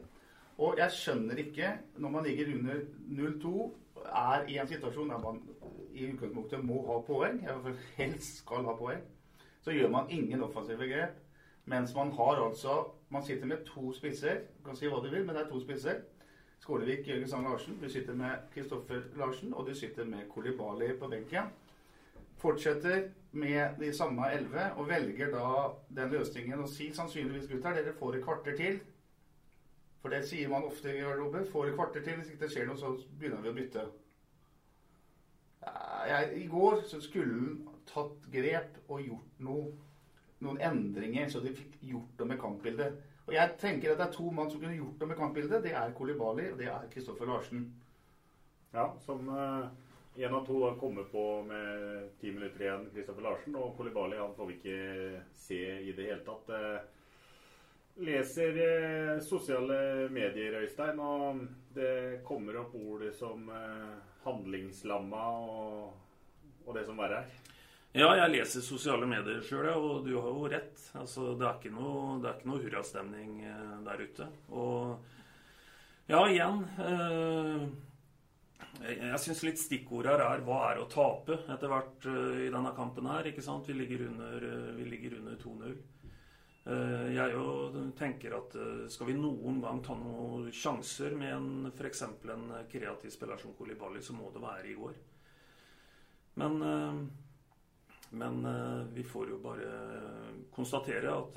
Og 0.60 0.76
jeg 0.76 0.92
skjønner 0.92 1.38
ikke, 1.40 1.70
når 2.02 2.12
man 2.12 2.26
ligger 2.26 2.50
under 2.52 2.82
0-2, 3.16 3.52
er 4.07 4.47
i 4.49 4.59
en 4.59 4.69
situasjon 4.69 5.11
der 5.11 5.19
man 5.19 5.40
i 5.95 6.07
utgangspunktet 6.12 6.64
må 6.64 6.83
ha 6.87 7.00
poeng, 7.07 7.42
fall 7.47 7.76
helst 7.97 8.42
skal 8.45 8.64
ha 8.69 8.76
poeng, 8.78 9.02
så 9.61 9.75
gjør 9.75 9.90
man 9.90 10.11
ingen 10.11 10.42
offensive 10.42 10.88
grep. 10.88 11.19
Mens 11.71 11.95
man 11.95 12.12
har 12.12 12.40
altså 12.47 12.85
Man 13.11 13.25
sitter 13.26 13.47
med 13.47 13.57
to 13.66 13.92
spisser. 13.92 14.37
Du 14.59 14.64
kan 14.64 14.76
si 14.76 14.87
hva 14.87 15.00
du 15.02 15.09
vil, 15.11 15.25
men 15.26 15.35
det 15.35 15.40
er 15.42 15.49
to 15.50 15.61
spisser. 15.61 15.97
Skålevik, 16.62 17.09
Jørgen 17.09 17.28
Sand 17.28 17.42
Larsen. 17.42 17.78
Du 17.83 17.88
sitter 17.90 18.14
med 18.14 18.30
Kristoffer 18.54 19.00
Larsen, 19.16 19.54
og 19.54 19.66
du 19.66 19.75
sitter 19.75 20.04
med 20.04 20.28
Kolibali 20.28 20.92
på 20.99 21.09
benken. 21.09 21.50
Fortsetter 22.38 23.09
med 23.33 23.80
de 23.80 23.92
samme 23.97 24.30
elleve 24.33 24.73
og 24.76 24.88
velger 24.88 25.33
da 25.35 25.49
den 25.97 26.14
løsningen 26.14 26.62
å 26.62 26.69
si 26.71 26.92
sannsynligvis 26.95 27.49
gutter, 27.50 27.75
dere 27.75 27.97
får 27.99 28.16
et 28.16 28.25
kvarter 28.25 28.57
til. 28.57 28.78
For 30.00 30.12
det 30.12 30.23
sier 30.28 30.49
man 30.49 30.64
ofte 30.64 30.92
i 30.92 31.00
garderoben. 31.00 31.49
Får 31.52 31.71
et 31.71 31.76
kvarter 31.76 32.04
til. 32.04 32.16
Hvis 32.21 32.33
ikke 32.33 32.47
det 32.47 32.54
skjer 32.54 32.71
noe, 32.71 32.80
så 32.80 32.95
begynner 33.19 33.45
vi 33.45 33.52
å 33.52 33.59
bytte 33.59 33.88
jeg, 36.09 36.33
I 36.45 36.47
går 36.49 36.80
så 36.88 37.00
skulle 37.04 37.35
han 37.35 37.80
tatt 37.90 38.26
grep 38.33 38.78
og 38.88 39.02
gjort 39.04 39.45
noe, 39.45 39.66
noen 40.40 40.61
endringer, 40.64 41.28
så 41.28 41.42
de 41.45 41.52
fikk 41.57 41.76
gjort 41.85 42.21
noe 42.21 42.30
med 42.33 42.40
kampbildet. 42.40 42.97
Og 43.28 43.35
jeg 43.37 43.57
tenker 43.61 43.92
at 43.92 44.00
det 44.00 44.07
er 44.09 44.16
to 44.16 44.30
mann 44.35 44.50
som 44.50 44.62
kunne 44.62 44.78
gjort 44.78 45.02
noe 45.02 45.11
med 45.11 45.21
kampbildet. 45.21 45.62
Det 45.66 45.75
er 45.76 45.95
Kolibali 45.97 46.49
og 46.50 46.59
det 46.59 46.71
er 46.73 46.88
Kristoffer 46.92 47.28
Larsen. 47.28 47.69
Ja, 48.75 48.88
som 49.04 49.28
én 49.28 50.30
uh, 50.30 50.38
av 50.38 50.47
to 50.47 50.62
har 50.64 50.78
kommet 50.80 51.11
på 51.12 51.25
med 51.47 52.09
ti 52.23 52.33
minutter 52.35 52.64
igjen, 52.64 52.88
Kristoffer 52.95 53.26
Larsen. 53.26 53.59
Og 53.61 53.76
Kolibali 53.78 54.19
han 54.19 54.35
får 54.38 54.50
vi 54.50 54.57
ikke 54.59 55.23
se 55.45 55.61
i 55.85 55.95
det 55.95 56.09
hele 56.09 56.25
tatt. 56.26 56.50
Leser 58.00 58.57
eh, 58.57 59.21
sosiale 59.21 60.09
medier, 60.09 60.54
Øystein, 60.62 61.00
og 61.04 61.42
det 61.76 62.23
kommer 62.25 62.57
opp 62.62 62.73
ord 62.78 63.02
som 63.12 63.50
eh, 63.52 63.99
handlingslamma 64.25 65.25
og, 65.37 65.90
og, 66.64 66.71
det 66.78 66.87
som 66.88 66.97
verre 66.97 67.19
er. 67.21 67.35
Ja, 67.92 68.09
jeg 68.23 68.33
leser 68.33 68.64
sosiale 68.64 69.04
medier 69.11 69.42
sjøl, 69.45 69.69
og 69.75 70.07
du 70.07 70.14
har 70.14 70.30
jo 70.33 70.49
rett. 70.49 70.80
Altså, 70.97 71.35
det 71.37 71.45
er 71.45 71.61
ikke 71.61 71.75
noe, 71.76 72.16
er 72.30 72.38
ikke 72.38 72.52
noe 72.54 72.64
hurrastemning 72.64 73.37
eh, 73.45 73.76
der 73.90 74.04
ute. 74.09 74.30
Og 74.49 76.11
ja, 76.11 76.25
igjen 76.26 76.64
Jeg, 78.80 78.97
jeg 78.97 79.21
syns 79.21 79.42
litt 79.45 79.61
her 80.09 80.23
er 80.25 80.40
hva 80.47 80.62
er 80.71 80.80
å 80.80 80.88
tape 80.88 81.37
etter 81.52 81.69
hvert 81.69 82.07
i 82.09 82.49
denne 82.49 82.73
kampen 82.75 83.07
her. 83.12 83.28
ikke 83.28 83.45
sant? 83.45 83.69
Vi 83.69 83.76
ligger 83.76 84.07
under, 84.09 84.40
uh, 84.40 84.78
under 85.21 85.37
2-0. 85.37 85.76
Uh, 86.67 87.09
jeg 87.14 87.33
jo 87.33 87.45
tenker 87.97 88.35
at 88.37 88.55
skal 88.93 89.09
vi 89.09 89.17
noen 89.17 89.62
gang 89.62 89.81
ta 89.85 89.97
noen 89.97 90.50
sjanser 90.52 91.17
med 91.17 91.33
en 91.33 91.71
f.eks. 91.71 92.05
en 92.05 92.50
kreativ 92.71 93.14
spiller 93.14 93.40
som 93.40 93.55
Kolibali, 93.57 94.02
så 94.05 94.17
må 94.17 94.29
det 94.35 94.45
være 94.45 94.69
i 94.69 94.76
går. 94.79 95.00
Men 96.40 96.62
men 98.11 98.40
uh, 98.43 98.83
vi 98.90 99.05
får 99.07 99.29
jo 99.31 99.37
bare 99.38 99.69
konstatere 100.50 101.12
at 101.14 101.37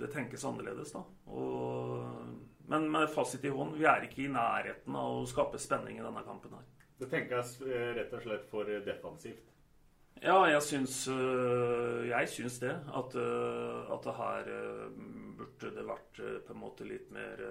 det 0.00 0.08
tenkes 0.14 0.44
annerledes, 0.48 0.94
da. 0.94 1.02
Og, 1.36 2.30
men 2.72 2.86
med 2.90 3.10
fasit 3.12 3.44
i 3.44 3.52
hånd, 3.52 3.76
vi 3.76 3.84
er 3.84 4.06
ikke 4.06 4.24
i 4.24 4.30
nærheten 4.32 4.96
av 4.96 5.18
å 5.20 5.26
skape 5.28 5.60
spenning 5.60 6.00
i 6.00 6.04
denne 6.04 6.24
kampen 6.24 6.56
her. 6.56 6.64
Det 6.96 7.10
tenkes 7.12 7.58
rett 7.60 8.16
og 8.16 8.24
slett 8.24 8.48
for 8.48 8.72
defensivt? 8.86 9.51
Ja, 10.20 10.36
jeg 10.46 10.62
syns, 10.62 10.96
jeg 12.06 12.28
syns 12.30 12.60
det. 12.62 12.74
At, 12.94 13.16
at 13.16 14.04
det 14.06 14.14
her 14.18 14.50
burde 15.38 15.72
det 15.74 15.86
vært 15.88 16.20
på 16.46 16.54
en 16.54 16.60
måte 16.60 16.86
litt 16.86 17.08
mer 17.14 17.42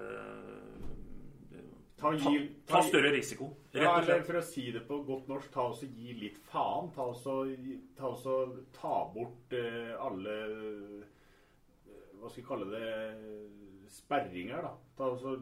Ta, 2.02 2.10
gi, 2.18 2.38
ta, 2.66 2.80
ta, 2.80 2.82
større 2.82 3.12
risiko. 3.14 3.46
Ja, 3.70 3.92
eller 4.00 4.24
for 4.26 4.40
å 4.40 4.42
si 4.42 4.64
det 4.74 4.80
på 4.88 4.96
godt 5.06 5.28
norsk, 5.30 5.52
ta 5.54 5.68
også 5.70 5.86
gi 5.86 6.16
litt 6.18 6.40
faen. 6.50 6.88
Ta 6.96 7.04
også, 7.12 7.36
ta, 7.94 8.08
også, 8.08 8.38
ta 8.74 8.96
bort 9.14 9.54
alle 9.54 10.34
Hva 12.18 12.26
skal 12.26 12.40
vi 12.40 12.48
kalle 12.48 12.66
det 12.72 12.88
sperringer, 13.92 14.66
da. 14.66 14.72
Ta 14.98 15.12
også, 15.12 15.36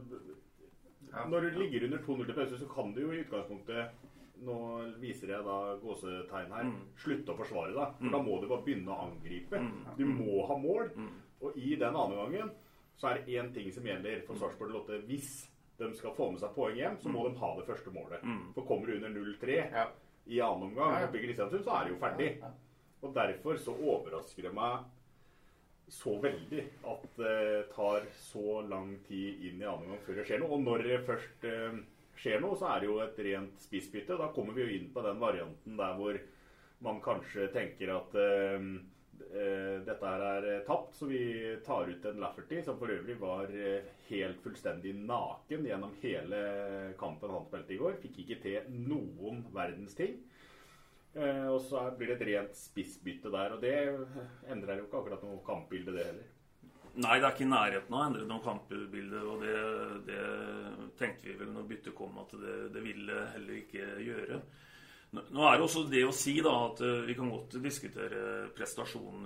ja, 1.09 1.25
når 1.33 1.49
du 1.49 1.59
ligger 1.63 1.89
under 1.89 2.05
2-0 2.05 2.29
til 2.29 2.39
pause, 2.43 2.61
så 2.61 2.69
kan 2.71 2.93
du 2.93 3.01
jo 3.07 3.15
i 3.15 3.23
utgangspunktet 3.25 4.00
Nå 4.47 4.57
viser 5.03 5.35
jeg 5.35 5.45
da 5.45 5.59
gåsetegn 5.83 6.55
her. 6.57 6.69
Mm. 6.71 6.81
Slutte 7.03 7.35
å 7.35 7.39
forsvare 7.39 7.75
deg. 7.77 7.95
For 7.99 8.09
mm. 8.09 8.15
da 8.15 8.21
må 8.25 8.39
du 8.41 8.49
bare 8.49 8.65
begynne 8.67 8.95
å 8.95 9.07
angripe. 9.09 9.61
Mm. 9.61 9.79
Du 9.99 10.05
må 10.09 10.45
ha 10.49 10.59
mål. 10.61 10.91
Mm. 10.97 11.15
Og 11.41 11.57
i 11.61 11.75
den 11.81 11.97
andre 11.97 12.25
gangen 12.25 12.53
så 13.01 13.11
er 13.11 13.21
det 13.21 13.41
én 13.41 13.51
ting 13.55 13.71
som 13.73 13.87
gjelder 13.87 14.23
for 14.27 14.41
Sarpsborg 14.41 14.75
Lotte. 14.77 15.01
Hvis 15.09 15.33
de 15.81 15.89
skal 15.97 16.17
få 16.17 16.31
med 16.33 16.43
seg 16.43 16.53
poeng 16.57 16.77
hjem, 16.77 16.99
så 17.01 17.13
må 17.13 17.25
mm. 17.25 17.29
de 17.29 17.43
ha 17.43 17.53
det 17.59 17.67
første 17.69 17.93
målet. 17.95 18.25
Mm. 18.25 18.41
For 18.57 18.69
kommer 18.69 18.89
du 18.89 18.97
under 18.99 19.15
0-3 19.15 19.61
ja. 19.61 19.87
i 20.29 20.41
annen 20.45 20.69
omgang 20.69 20.97
ja, 20.97 21.05
ja. 21.07 21.13
Kristiansund, 21.15 21.65
så 21.65 21.77
er 21.77 21.87
det 21.87 21.95
jo 21.95 22.01
ferdig. 22.03 22.33
Og 23.01 23.15
derfor 23.17 23.61
så 23.61 23.77
overrasker 23.77 24.49
det 24.49 24.57
meg 24.57 24.89
så 25.91 26.13
veldig 26.23 26.65
at 26.87 27.07
det 27.19 27.39
tar 27.75 28.05
så 28.15 28.61
lang 28.63 28.93
tid 29.09 29.41
inn 29.49 29.63
i 29.63 29.67
annen 29.67 29.89
omgang 29.89 30.05
før 30.05 30.21
det 30.21 30.27
skjer 30.29 30.43
noe. 30.43 30.55
Og 30.55 30.63
når 30.63 30.85
det 30.87 31.01
først 31.09 31.47
uh, 31.49 31.81
skjer 32.21 32.43
noe, 32.43 32.59
så 32.59 32.69
er 32.71 32.83
det 32.83 32.91
jo 32.91 33.01
et 33.03 33.19
rent 33.27 33.61
spissbytte. 33.63 34.19
Da 34.21 34.31
kommer 34.35 34.57
vi 34.57 34.65
jo 34.65 34.79
inn 34.79 34.89
på 34.95 35.05
den 35.05 35.21
varianten 35.23 35.77
der 35.81 35.99
hvor 35.99 36.19
man 36.85 37.01
kanskje 37.05 37.51
tenker 37.53 37.93
at 37.93 38.17
uh, 38.17 38.65
uh, 39.21 39.77
dette 39.85 40.13
her 40.13 40.25
er 40.31 40.49
eh, 40.49 40.63
tapt, 40.65 40.95
så 40.97 41.09
vi 41.11 41.21
tar 41.67 41.91
ut 41.91 42.07
en 42.09 42.23
Lafferty, 42.23 42.63
som 42.65 42.79
for 42.81 42.93
øvrig 42.93 43.19
var 43.21 43.53
helt 44.09 44.41
fullstendig 44.45 44.95
naken 44.97 45.69
gjennom 45.69 45.93
hele 46.01 46.41
kampen 47.01 47.37
han 47.37 47.47
spilte 47.49 47.77
i 47.77 47.81
går. 47.81 48.01
Fikk 48.03 48.23
ikke 48.25 48.41
til 48.47 48.75
noen 48.89 49.45
verdens 49.55 49.97
ting. 49.99 50.19
Og 51.51 51.57
så 51.67 51.89
blir 51.99 52.13
det 52.13 52.21
et 52.21 52.29
rent 52.29 52.53
spissbytte 52.55 53.33
der, 53.35 53.57
og 53.57 53.65
det 53.65 53.73
endrer 54.55 54.79
jo 54.79 54.85
ikke 54.87 55.01
akkurat 55.01 55.25
noe 55.27 55.41
kampbilde, 55.43 55.97
det 55.97 56.05
heller. 56.07 56.29
Nei, 56.99 57.19
det 57.21 57.27
er 57.27 57.35
ikke 57.35 57.45
i 57.47 57.51
nærheten 57.51 57.95
av 57.95 58.01
å 58.01 58.07
endre 58.09 58.25
noe 58.27 58.43
kampbilde, 58.43 59.21
og 59.23 59.45
det, 59.45 59.59
det, 60.09 60.23
tenkte 60.99 61.29
vi 61.29 61.37
vel 61.39 61.53
når 61.55 61.69
byttet 61.69 61.95
kom 61.97 62.19
at 62.23 62.35
det, 62.41 62.57
det 62.75 62.83
ville 62.83 63.21
heller 63.37 63.61
ikke 63.61 63.87
gjøre. 64.03 64.41
Nå 65.11 65.47
er 65.47 65.57
det 65.57 65.65
også 65.67 65.85
det 65.91 66.03
å 66.07 66.15
si 66.15 66.37
da, 66.43 66.53
at 66.69 66.83
eh, 66.87 67.05
vi 67.07 67.17
kan 67.19 67.31
godt 67.31 67.57
diskutere 67.63 68.51
prestasjon 68.55 69.25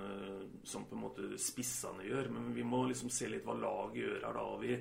som 0.65 0.87
på 0.89 0.97
en 0.97 1.03
måte 1.03 1.27
spissene 1.41 2.07
gjør, 2.07 2.31
men 2.33 2.53
vi 2.57 2.65
må 2.65 2.85
liksom 2.89 3.13
se 3.13 3.29
litt 3.33 3.45
hva 3.45 3.57
laget 3.59 4.01
gjør 4.01 4.29
her 4.29 4.39
da. 4.39 4.47
Vi, 4.63 4.79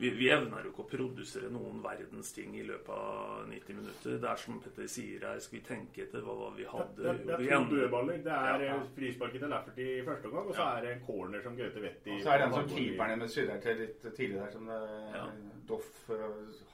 vi, 0.00 0.10
vi, 0.16 0.28
evner 0.32 0.64
jo 0.64 0.70
ikke 0.72 0.84
å 0.86 0.88
produsere 0.88 1.50
noen 1.52 1.82
verdens 1.84 2.30
ting 2.32 2.54
i 2.56 2.62
løpet 2.64 2.88
av 2.94 3.42
90 3.50 3.76
minutter. 3.76 4.14
Det 4.22 4.28
er 4.30 4.40
som 4.40 4.60
Petter 4.64 4.88
sier 4.88 5.26
her, 5.28 5.42
skal 5.44 5.58
vi 5.58 5.60
tenke 5.66 6.04
etter 6.06 6.24
hva, 6.24 6.36
hva 6.38 6.48
vi 6.56 6.64
hadde 6.68 6.96
Det, 7.02 7.12
det, 7.28 7.36
det 7.42 7.50
er 7.50 7.66
to 7.66 7.76
dødballer. 7.76 8.22
Det 8.24 8.38
er 8.38 8.64
ja. 8.64 8.78
frisparket 8.96 9.44
til 9.44 9.52
Laffert 9.52 9.82
i 9.84 9.88
første 10.06 10.30
omgang, 10.30 10.48
og 10.48 10.56
så 10.56 10.64
ja. 10.64 10.70
er 10.72 10.86
det 10.86 10.94
en 10.94 11.04
corner 11.04 11.44
som 11.44 11.58
Gaute 11.58 11.84
Vetti 11.84 12.14
Og 12.16 12.24
så 12.24 12.32
er 12.32 12.40
det 12.40 12.48
en 12.48 12.56
som 12.56 12.70
keeperne 12.72 13.20
med 13.20 13.34
skylder 13.34 13.64
til 13.66 13.80
litt 13.84 14.06
tidligere 14.08 14.46
der, 14.46 14.54
som 14.56 14.72
eh, 14.78 15.18
ja. 15.18 15.26
Doff 15.70 15.90
uh, 16.08 16.22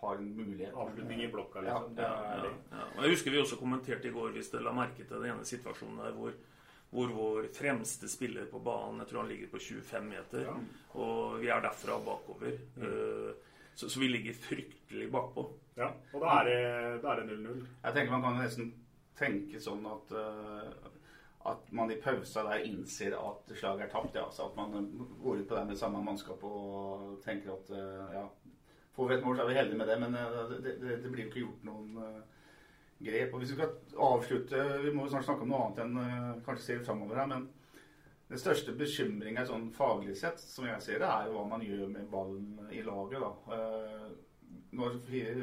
har 0.00 0.20
en 0.22 0.28
mulighet. 0.38 0.76
Avslutning 0.86 1.24
i 1.26 1.30
blokka, 1.32 1.66
liksom. 1.66 1.98
Ja. 1.98 2.86
Jeg 3.02 3.16
husker 3.16 3.34
vi 3.34 3.42
også 3.42 3.58
kommenterte 3.60 4.08
i 4.08 4.14
går, 4.14 4.30
hvis 4.38 4.54
dere 4.54 4.68
la 4.68 4.76
merke 4.78 5.02
til 5.02 5.18
den 5.18 5.34
ene 5.34 5.48
situasjonen 5.48 5.98
der 6.04 6.14
hvor 6.16 6.38
hvor 6.90 7.12
vår 7.12 7.48
fremste 7.54 8.08
spiller 8.08 8.46
på 8.50 8.60
banen 8.64 9.02
jeg 9.02 9.10
tror 9.10 9.24
han 9.24 9.30
ligger 9.32 9.50
på 9.52 9.58
25 9.58 10.08
meter. 10.08 10.46
Ja. 10.46 10.56
Og 11.02 11.38
vi 11.42 11.50
er 11.52 11.62
derfra 11.64 11.98
bakover. 12.04 12.58
Mm. 12.76 12.84
Uh, 12.86 13.54
så, 13.74 13.88
så, 13.88 14.00
vi 14.00 14.08
ligger 14.08 14.36
fryktelig 14.40 15.10
bakpå. 15.12 15.46
Ja, 15.76 15.90
Og 16.14 16.22
da 16.22 16.38
er 16.40 16.46
det 16.48 17.26
0-0. 17.28 17.64
Jeg 17.82 17.92
tenker 17.92 18.12
Man 18.14 18.22
kan 18.24 18.38
nesten 18.40 18.70
tenke 19.16 19.60
sånn 19.60 19.84
at 19.90 20.14
uh, 20.16 20.92
at 21.46 21.68
man 21.78 21.90
i 21.94 21.98
pausa 22.02 22.42
der 22.42 22.64
innser 22.66 23.14
at 23.14 23.52
slaget 23.54 23.84
er 23.86 23.90
tapt. 23.92 24.16
Ja. 24.16 24.24
Så 24.32 24.48
at 24.48 24.56
man 24.56 24.88
går 25.22 25.42
ut 25.42 25.48
på 25.48 25.58
det 25.58 25.66
med 25.68 25.78
samme 25.78 26.00
mannskap 26.02 26.42
og 26.44 27.20
tenker 27.24 27.52
at 27.54 27.70
uh, 27.70 28.14
ja, 28.16 28.24
får 28.96 29.08
vi 29.08 29.14
et 29.14 29.26
mål, 29.26 29.36
så 29.36 29.44
er 29.44 29.52
vi 29.52 29.58
heldige 29.60 29.78
med 29.78 29.92
det. 29.92 30.00
Men 30.00 30.16
det, 30.16 30.64
det, 30.80 30.96
det, 31.04 31.12
blir 31.12 31.26
jo 31.26 31.30
ikke 31.30 31.44
gjort 31.44 31.68
noen 31.68 32.00
grep. 33.04 33.34
Og 33.34 33.38
hvis 33.40 33.52
vi 33.52 33.58
skal 33.58 33.72
avslutte 33.96 34.64
Vi 34.84 34.92
må 34.94 35.08
snart 35.08 35.26
snakke 35.26 35.44
om 35.44 35.52
noe 35.52 35.64
annet 35.66 35.82
enn 35.84 35.98
uh, 35.98 36.44
kanskje 36.46 36.66
se 36.66 36.78
framover 36.84 37.20
her. 37.20 37.28
Men 37.32 37.48
den 38.30 38.42
største 38.42 38.74
bekymringa 38.74 39.44
sånn 39.46 39.68
faglig 39.74 40.16
sett, 40.18 40.40
som 40.42 40.66
jeg 40.66 40.82
ser 40.82 41.02
det, 41.02 41.10
er 41.10 41.28
jo 41.28 41.36
hva 41.36 41.44
man 41.52 41.62
gjør 41.62 41.90
med 41.92 42.08
ballen 42.10 42.70
i 42.74 42.82
laget. 42.86 43.22
da. 43.22 43.34
Uh, 43.52 44.08
når 44.76 44.98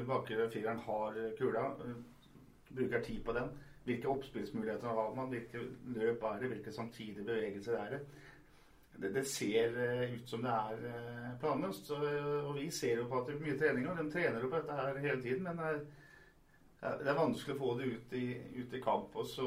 bakre 0.05 0.49
fireren 0.51 0.81
har 0.85 1.21
kula, 1.37 1.69
uh, 1.79 2.35
bruker 2.73 3.05
tid 3.05 3.23
på 3.23 3.37
den. 3.37 3.53
Hvilke 3.83 4.11
oppspillsmuligheter 4.11 4.87
har 4.95 5.15
man? 5.15 5.31
Hvilke 5.31 5.63
løp 5.95 6.21
er 6.23 6.37
det? 6.39 6.53
Hvilke 6.53 6.71
samtidige 6.71 7.25
bevegelser 7.27 7.75
er 7.79 7.97
det? 7.97 8.05
Det, 8.93 9.09
det 9.15 9.23
ser 9.27 9.73
ut 10.13 10.29
som 10.29 10.43
det 10.45 10.53
er 10.53 11.33
planløst. 11.41 11.89
Og 11.91 12.53
vi 12.55 12.69
ser 12.71 13.01
jo 13.01 13.07
på 13.09 13.19
at 13.19 13.27
det 13.27 13.35
er 13.35 13.41
mye 13.41 13.57
treninger. 13.59 13.97
De 13.99 14.13
trener 14.13 14.39
jo 14.39 14.51
på 14.51 14.61
dette 14.61 14.77
her 14.77 14.99
hele 15.03 15.21
tiden. 15.21 15.43
men 15.43 15.81
det 16.83 17.07
er 17.07 17.15
vanskelig 17.15 17.55
å 17.55 17.59
få 17.61 17.75
det 17.79 17.85
ut 17.93 18.15
i, 18.19 18.25
ut 18.57 18.73
i 18.75 18.81
kamp. 18.83 19.13
Og 19.15 19.27
så 19.29 19.45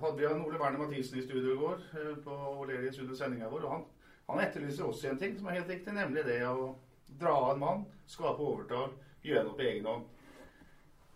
hadde 0.00 0.16
vi 0.20 0.28
Ole 0.30 0.60
Werner 0.60 0.80
Mathisen 0.80 1.18
i 1.20 1.24
studio 1.26 1.52
i 1.52 1.58
går 1.60 1.82
eh, 2.00 2.14
på 2.24 2.38
Olerius 2.62 3.00
under 3.02 3.18
sendinga 3.18 3.50
vår. 3.52 3.66
og 3.66 3.74
han, 3.74 3.84
han, 4.30 4.40
etterlyser 4.46 4.88
også 4.88 5.10
en 5.10 5.20
ting 5.20 5.36
som 5.36 5.50
er 5.50 5.60
helt 5.60 5.72
riktig, 5.72 5.92
nemlig 5.96 6.24
det 6.24 6.40
å 6.48 6.72
dra 7.20 7.34
av 7.36 7.50
en 7.52 7.60
mann, 7.60 7.84
skape 8.08 8.40
overtak, 8.40 8.96
gjøre 9.22 9.44
noe 9.48 9.58
på 9.58 9.66
egen 9.68 9.88
hånd. 9.90 10.08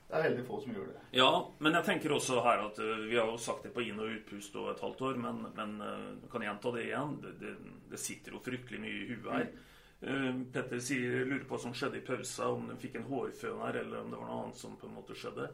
Det 0.06 0.14
er 0.14 0.26
veldig 0.28 0.42
få 0.46 0.60
som 0.62 0.75
gjør 0.76 0.90
det. 0.92 1.00
Ja, 1.18 1.30
men 1.58 1.75
jeg 1.75 1.86
tenker 1.88 2.12
også 2.14 2.42
her 2.44 2.60
at 2.68 2.76
uh, 2.78 3.06
vi 3.08 3.16
har 3.16 3.26
jo 3.26 3.40
sagt 3.42 3.64
det 3.66 3.72
på 3.75 3.82
inn- 3.82 3.98
og 3.98 4.12
utpust 4.12 4.54
og 4.60 4.68
et 4.70 4.82
halvt 4.84 5.02
år, 5.08 5.16
men, 5.25 5.40
men 5.56 5.72
uh, 5.82 6.28
kan 6.30 6.44
gjenta 6.46 6.70
det 6.76 6.84
igjen. 6.84 7.16
Det, 7.25 7.32
det, 7.40 7.54
det, 7.90 7.98
sitter 7.98 8.36
jo 8.36 8.42
fryktelig 8.44 8.82
mye 8.84 9.00
i 9.00 9.08
huet 9.08 9.32
her. 9.32 9.48
Mm. 9.48 9.64
Eh, 10.06 10.34
Petter 10.52 10.80
sier, 10.80 11.25
lurer 11.25 11.44
på 11.44 11.56
hva 11.56 11.62
som 11.64 11.72
skjedde 11.75 11.98
i 11.98 12.04
pausa, 12.06 12.52
om 12.54 12.68
de 12.70 12.76
fikk 12.78 13.00
en 13.00 13.08
hårføner 13.08 13.80
eller 13.80 14.04
om 14.04 14.12
det 14.12 14.20
var 14.20 14.28
noe 14.28 14.42
annet 14.44 14.60
som 14.60 14.76
på 14.78 14.86
en 14.86 14.94
måte 15.00 15.16
skjedde. 15.18 15.48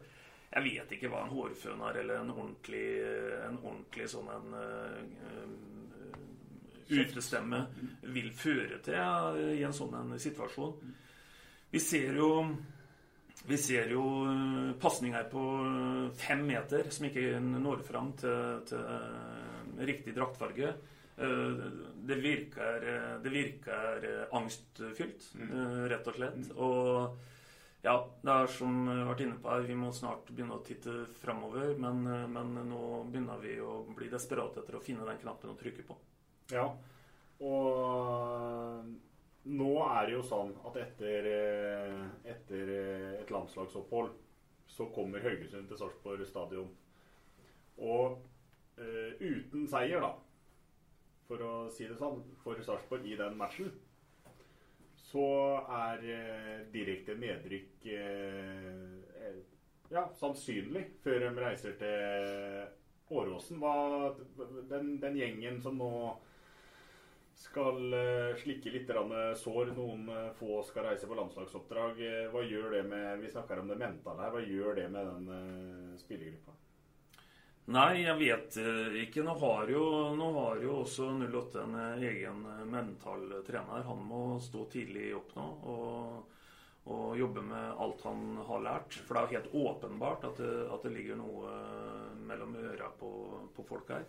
Jeg 0.53 0.67
vet 0.67 0.93
ikke 0.93 1.09
hva 1.09 1.23
en 1.25 1.33
hårføner 1.33 2.01
eller 2.03 2.21
en 2.21 2.35
ordentlig, 2.35 2.89
en 3.47 3.57
ordentlig 3.63 4.09
sånn 4.13 4.29
en 4.29 4.53
uh, 4.53 4.99
utestemme 6.93 7.63
vil 8.13 8.29
føre 8.37 8.83
til 8.85 8.99
ja, 8.99 9.33
i 9.33 9.65
en 9.65 9.73
sånn 9.73 9.97
en 9.97 10.13
situasjon. 10.21 10.93
Vi 11.73 11.81
ser 11.81 12.21
jo 12.21 12.29
vi 13.49 13.57
ser 13.59 13.89
jo 13.91 14.05
pasninger 14.79 15.25
på 15.33 15.43
fem 16.21 16.45
meter 16.47 16.93
som 16.95 17.09
ikke 17.09 17.41
når 17.41 17.81
fram 17.89 18.13
til, 18.21 18.61
til 18.69 19.87
riktig 19.89 20.13
draktfarge. 20.15 20.77
Eh, 21.17 21.51
det 21.95 22.15
virker, 22.15 22.89
eh, 22.95 23.23
det 23.23 23.29
virker 23.29 24.05
eh, 24.05 24.37
angstfylt, 24.37 25.35
mm. 25.35 25.89
rett 25.89 26.09
og 26.09 26.17
slett. 26.17 26.41
Mm. 26.41 26.57
Og 26.57 27.19
ja, 27.83 27.97
det 28.23 28.33
er 28.33 28.51
som 28.55 28.79
vi 28.87 28.97
har 28.97 29.11
vært 29.11 29.25
inne 29.27 29.39
på 29.43 29.53
her, 29.53 29.67
vi 29.69 29.77
må 29.77 29.91
snart 29.93 30.31
begynne 30.31 30.57
å 30.57 30.65
titte 30.65 31.03
framover. 31.21 31.75
Men, 31.83 32.03
men, 32.33 32.57
nå 32.71 32.83
begynner 33.11 33.43
vi 33.43 33.59
å 33.61 33.83
bli 33.91 34.09
desperate 34.13 34.63
etter 34.63 34.79
å 34.79 34.83
finne 34.83 35.07
den 35.09 35.21
knappen 35.21 35.53
å 35.53 35.59
trykke 35.59 35.87
på. 35.89 35.99
Ja, 36.53 36.69
og 37.43 38.85
nå 39.51 39.71
er 39.83 40.07
det 40.07 40.15
jo 40.15 40.25
sånn 40.27 40.53
at 40.69 40.77
etter, 40.79 41.27
etter 42.29 42.71
et 43.19 43.33
landslagsopphold 43.35 44.13
så 44.71 44.87
kommer 44.95 45.25
Haugesund 45.25 45.67
til 45.69 45.81
Sarpsborg 45.81 46.23
stadion. 46.29 46.69
Og 47.83 48.21
uh, 48.79 49.11
uten 49.19 49.67
seier, 49.69 50.05
da 50.05 50.13
for 51.33 51.47
å 51.49 51.53
si 51.73 51.89
det 51.89 51.97
sånn, 51.97 52.21
for 52.45 52.61
Sarpsborg 52.61 53.09
i 53.09 53.17
den 53.17 53.39
matchen, 53.41 53.73
så 55.13 55.25
er 55.65 56.05
eh, 56.09 56.59
direkte 56.73 57.17
nedrykk 57.21 57.87
eh, 57.93 59.39
ja, 59.93 60.07
sannsynlig 60.17 60.87
før 61.05 61.27
de 61.27 61.33
reiser 61.41 61.77
til 61.81 62.69
Åråsen. 63.13 63.61
Den, 64.71 64.95
den, 65.03 65.19
gjengen 65.21 65.61
som 65.65 65.77
nå 65.81 65.91
skal 67.37 67.93
eh, 67.97 68.33
slikke 68.41 68.73
litt 68.73 68.93
sår, 69.41 69.75
noen 69.77 70.09
eh, 70.13 70.31
få 70.39 70.63
skal 70.69 70.89
reise 70.89 71.09
på 71.09 71.17
landslagsoppdrag. 71.19 72.01
Eh, 72.09 72.27
hva 72.33 72.45
gjør 72.45 72.79
det 72.79 72.85
med 72.89 73.25
Vi 73.25 73.33
snakker 73.33 73.61
om 73.61 73.73
det 73.73 73.81
mentale 73.81 74.25
her. 74.25 74.37
Hva 74.37 74.45
gjør 74.45 74.81
det 74.81 74.89
med 74.93 75.13
den 75.13 75.33
eh, 75.37 75.97
spillergruppa? 76.01 76.57
Nei, 77.73 78.03
jeg 78.05 78.19
vet 78.19 78.57
eh, 78.61 78.97
ikke. 79.07 79.23
Nå 79.25 79.35
har 79.41 79.71
jo, 79.73 79.85
nå 80.19 80.29
har 80.37 80.61
jo 80.61 80.83
også 80.83 81.09
08 81.23 81.63
en 81.63 81.79
eh, 81.81 82.05
egen 82.11 82.43
eh, 82.51 82.65
mental 82.69 83.25
trener. 83.47 83.87
Han 83.87 84.03
må 84.09 84.23
stå 84.45 84.67
tidlig 84.73 85.13
opp 85.17 85.33
nå 85.39 85.47
og, 85.73 86.35
og, 86.85 87.07
jobbe 87.17 87.45
med 87.47 87.81
alt 87.81 88.05
han 88.05 88.43
har 88.49 88.67
lært. 88.67 88.99
For 89.07 89.17
det 89.17 89.23
er 89.23 89.25
jo 89.25 89.39
helt 89.39 89.57
åpenbart 89.63 90.29
at 90.29 90.43
det, 90.43 90.53
at 90.75 90.85
det 90.85 90.93
ligger 90.99 91.21
noe 91.23 91.57
mellom 92.29 92.59
øra 92.61 92.93
på, 92.99 93.13
på 93.57 93.65
folk 93.71 93.95
her. 93.95 94.05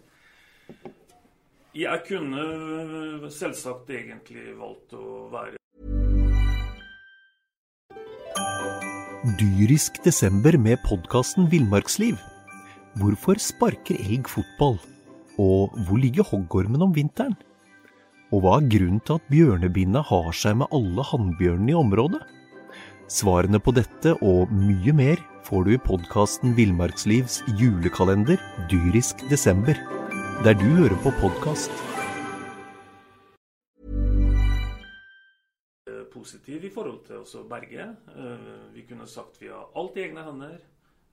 Jeg 1.73 2.03
kunne 2.05 3.31
selvsagt 3.33 3.89
egentlig 3.95 4.51
valgt 4.59 4.93
å 4.97 5.29
være 5.31 5.59
Dyrisk 9.39 9.97
desember 10.05 10.59
med 10.59 10.83
podkasten 10.85 11.47
Villmarksliv. 11.49 12.19
Hvorfor 12.93 13.39
sparker 13.41 13.97
elg 13.97 14.27
fotball? 14.29 14.75
Og 15.41 15.73
hvor 15.87 15.97
ligger 15.97 16.27
hoggormen 16.29 16.83
om 16.85 16.91
vinteren? 16.93 17.33
Og 18.29 18.43
hva 18.43 18.59
er 18.59 18.67
grunnen 18.69 18.99
til 19.01 19.17
at 19.17 19.29
bjørnebinna 19.33 20.03
har 20.05 20.29
seg 20.37 20.59
med 20.59 20.69
alle 20.77 21.01
hannbjørnene 21.09 21.73
i 21.73 21.77
området? 21.79 22.19
Svarene 23.09 23.57
på 23.57 23.73
dette 23.73 24.13
og 24.21 24.53
mye 24.53 24.93
mer 24.93 25.23
får 25.47 25.65
du 25.65 25.71
i 25.73 25.79
podkasten 25.81 26.53
Villmarkslivs 26.57 27.39
julekalender 27.57 28.37
dyrisk 28.69 29.25
desember, 29.31 29.73
der 30.45 30.53
du 30.61 30.67
hører 30.77 30.97
på 31.01 31.15
podkast. 31.17 31.73
Positiv 36.13 36.61
i 36.61 36.69
forhold 36.71 37.01
til 37.09 37.25
å 37.25 37.41
berge. 37.49 37.89
Eh, 38.13 38.53
vi 38.71 38.85
kunne 38.85 39.09
sagt 39.09 39.41
vi 39.41 39.49
har 39.49 39.65
alt 39.75 39.97
i 39.97 40.05
egne 40.05 40.23
hender. 40.29 40.61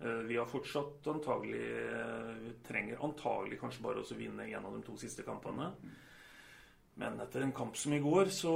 Eh, 0.04 0.08
vi 0.10 0.36
har 0.36 0.46
fortsatt 0.46 1.06
antagelig 1.06 1.88
eh, 1.92 2.52
trenger 2.66 3.02
antagelig 3.04 3.58
kanskje 3.60 3.84
bare 3.84 4.00
å 4.00 4.16
vinne 4.16 4.46
en 4.48 4.64
av 4.64 4.72
de 4.72 4.80
to 4.86 4.96
siste 5.00 5.26
kampene. 5.26 5.68
Men 7.00 7.20
etter 7.20 7.44
en 7.44 7.52
kamp 7.56 7.76
som 7.76 7.92
i 7.92 8.00
går, 8.00 8.32
så, 8.32 8.54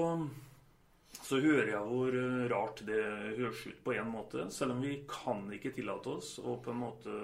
så 1.20 1.40
hører 1.44 1.74
jeg 1.74 1.90
hvor 1.90 2.16
eh, 2.16 2.46
rart 2.52 2.80
det 2.88 3.02
høres 3.37 3.66
ut 3.68 3.85
på 3.85 3.92
en 3.92 4.09
måte. 4.14 4.48
Selv 4.57 4.76
om 4.76 4.80
vi 4.87 5.02
kan 5.11 5.44
ikke 5.52 5.74
tillate 5.76 6.16
oss 6.16 6.38
å 6.40 6.57
på 6.64 6.72
en 6.72 6.83
måte 6.87 7.18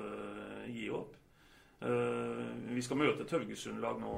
gi 0.68 0.90
opp. 0.92 1.16
Vi 1.80 2.82
skal 2.84 2.98
møte 3.00 3.22
et 3.24 3.30
Haugesund-lag 3.32 4.02
nå 4.02 4.10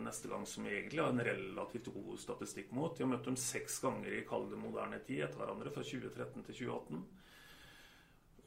neste 0.00 0.30
gang 0.30 0.46
som 0.48 0.64
vi 0.64 0.70
egentlig 0.72 1.02
har 1.02 1.10
en 1.12 1.20
relativt 1.20 1.90
god 1.92 2.14
statistikk 2.16 2.70
mot. 2.72 2.94
Vi 2.96 3.04
har 3.04 3.10
møtt 3.10 3.26
dem 3.28 3.36
seks 3.36 3.76
ganger 3.84 4.14
i 4.16 4.22
kalde 4.24 4.56
moderne 4.56 5.02
tid 5.04 5.26
etter 5.26 5.42
hverandre, 5.42 5.68
fra 5.74 5.84
2013 5.84 6.46
til 6.46 6.56
2018. 6.62 7.02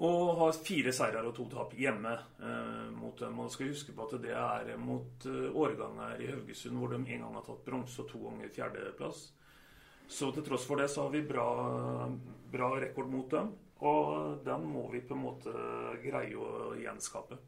Og 0.04 0.34
har 0.42 0.58
fire 0.66 0.92
seirer 0.96 1.24
og 1.24 1.36
to 1.38 1.46
tap 1.52 1.74
hjemme 1.80 2.12
eh, 2.44 2.88
mot 2.96 3.20
dem. 3.20 3.38
Og 3.40 3.52
skal 3.54 3.72
huske 3.72 3.96
på 3.96 4.08
at 4.08 4.18
det 4.24 4.34
er 4.36 4.74
mot 4.82 5.28
eh, 5.30 5.46
årganger 5.48 6.20
i 6.20 6.32
Haugesund 6.32 6.80
hvor 6.80 6.92
de 6.92 7.00
en 7.00 7.24
gang 7.26 7.38
har 7.38 7.46
tatt 7.48 7.64
bronse 7.64 8.04
og 8.04 8.10
to 8.12 8.24
ganger 8.26 8.52
fjerdeplass. 8.52 9.30
Så 10.12 10.34
til 10.36 10.44
tross 10.44 10.66
for 10.68 10.82
det 10.82 10.90
så 10.92 11.06
har 11.06 11.14
vi 11.14 11.24
bra, 11.26 11.48
bra 12.52 12.74
rekord 12.84 13.08
mot 13.12 13.32
dem. 13.32 13.54
Og 13.84 14.44
den 14.44 14.68
må 14.68 14.90
vi 14.92 15.02
på 15.04 15.16
en 15.16 15.24
måte 15.24 15.54
greie 16.04 16.36
å 16.40 16.74
gjenskape. 16.80 17.40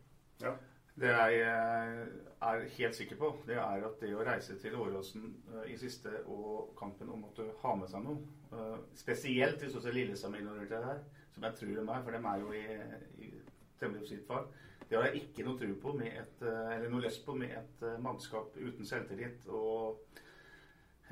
Ja. 0.44 0.56
Det 0.96 1.12
jeg 1.12 1.40
er 1.44 2.62
helt 2.78 2.96
sikker 2.96 3.18
på, 3.20 3.30
det 3.48 3.58
er 3.60 3.84
at 3.84 4.00
det 4.00 4.14
å 4.16 4.24
reise 4.24 4.56
til 4.62 4.78
Åråsen 4.80 5.26
i 5.68 5.76
siste 5.80 6.22
og 6.32 6.72
kampen 6.80 7.12
å 7.12 7.18
måtte 7.20 7.50
ha 7.66 7.74
med 7.76 7.92
seg 7.92 8.06
noe, 8.06 8.70
spesielt 8.96 9.60
hvis 9.60 9.76
også 9.76 9.92
Lillestrøm 9.92 10.38
er 10.38 10.46
involvert 10.46 10.88
her, 10.88 11.02
som 11.36 11.46
jeg 11.48 11.60
tror 11.60 11.74
de 11.76 11.84
er, 11.86 12.06
for 12.08 12.16
de 12.16 12.22
er 12.32 12.44
jo 12.44 12.54
i, 12.56 13.28
i 13.28 13.32
temmelig 13.80 14.10
sitt 14.10 14.26
fag, 14.28 14.48
det 14.86 14.98
har 14.98 15.10
jeg 15.10 15.24
ikke 15.26 15.46
noe 15.46 15.60
tro 15.60 15.72
på 15.82 15.96
med 15.98 16.14
et, 16.14 16.44
eller 16.46 16.92
noe 16.94 17.04
lyst 17.04 17.24
på 17.26 17.34
med 17.38 17.56
et 17.58 17.86
mannskap 18.04 18.54
uten 18.58 18.86
selvtillit 18.86 19.48
og 19.50 20.04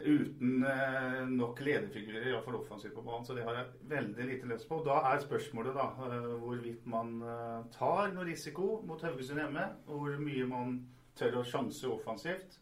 uten 0.02 0.64
eh, 0.66 1.20
nok 1.30 1.60
lederfigurer, 1.62 2.28
iallfall 2.32 2.58
offensivt 2.58 2.96
på 2.96 3.04
banen. 3.06 3.26
Så 3.26 3.36
det 3.38 3.46
har 3.46 3.60
jeg 3.60 3.90
veldig 3.92 4.28
lite 4.30 4.50
lyst 4.50 4.68
på. 4.70 4.82
Da 4.86 5.00
er 5.12 5.22
spørsmålet 5.24 5.78
da 5.78 5.88
eh, 6.08 6.30
hvorvidt 6.42 6.88
man 6.90 7.16
eh, 7.22 7.60
tar 7.76 8.14
noe 8.16 8.28
risiko 8.28 8.80
mot 8.88 9.02
Haugesund 9.06 9.42
hjemme. 9.44 9.68
Og 9.88 10.02
hvor 10.02 10.20
mye 10.24 10.50
man 10.50 10.80
tør 11.20 11.40
å 11.42 11.48
sjanse 11.48 11.90
offensivt. 11.92 12.58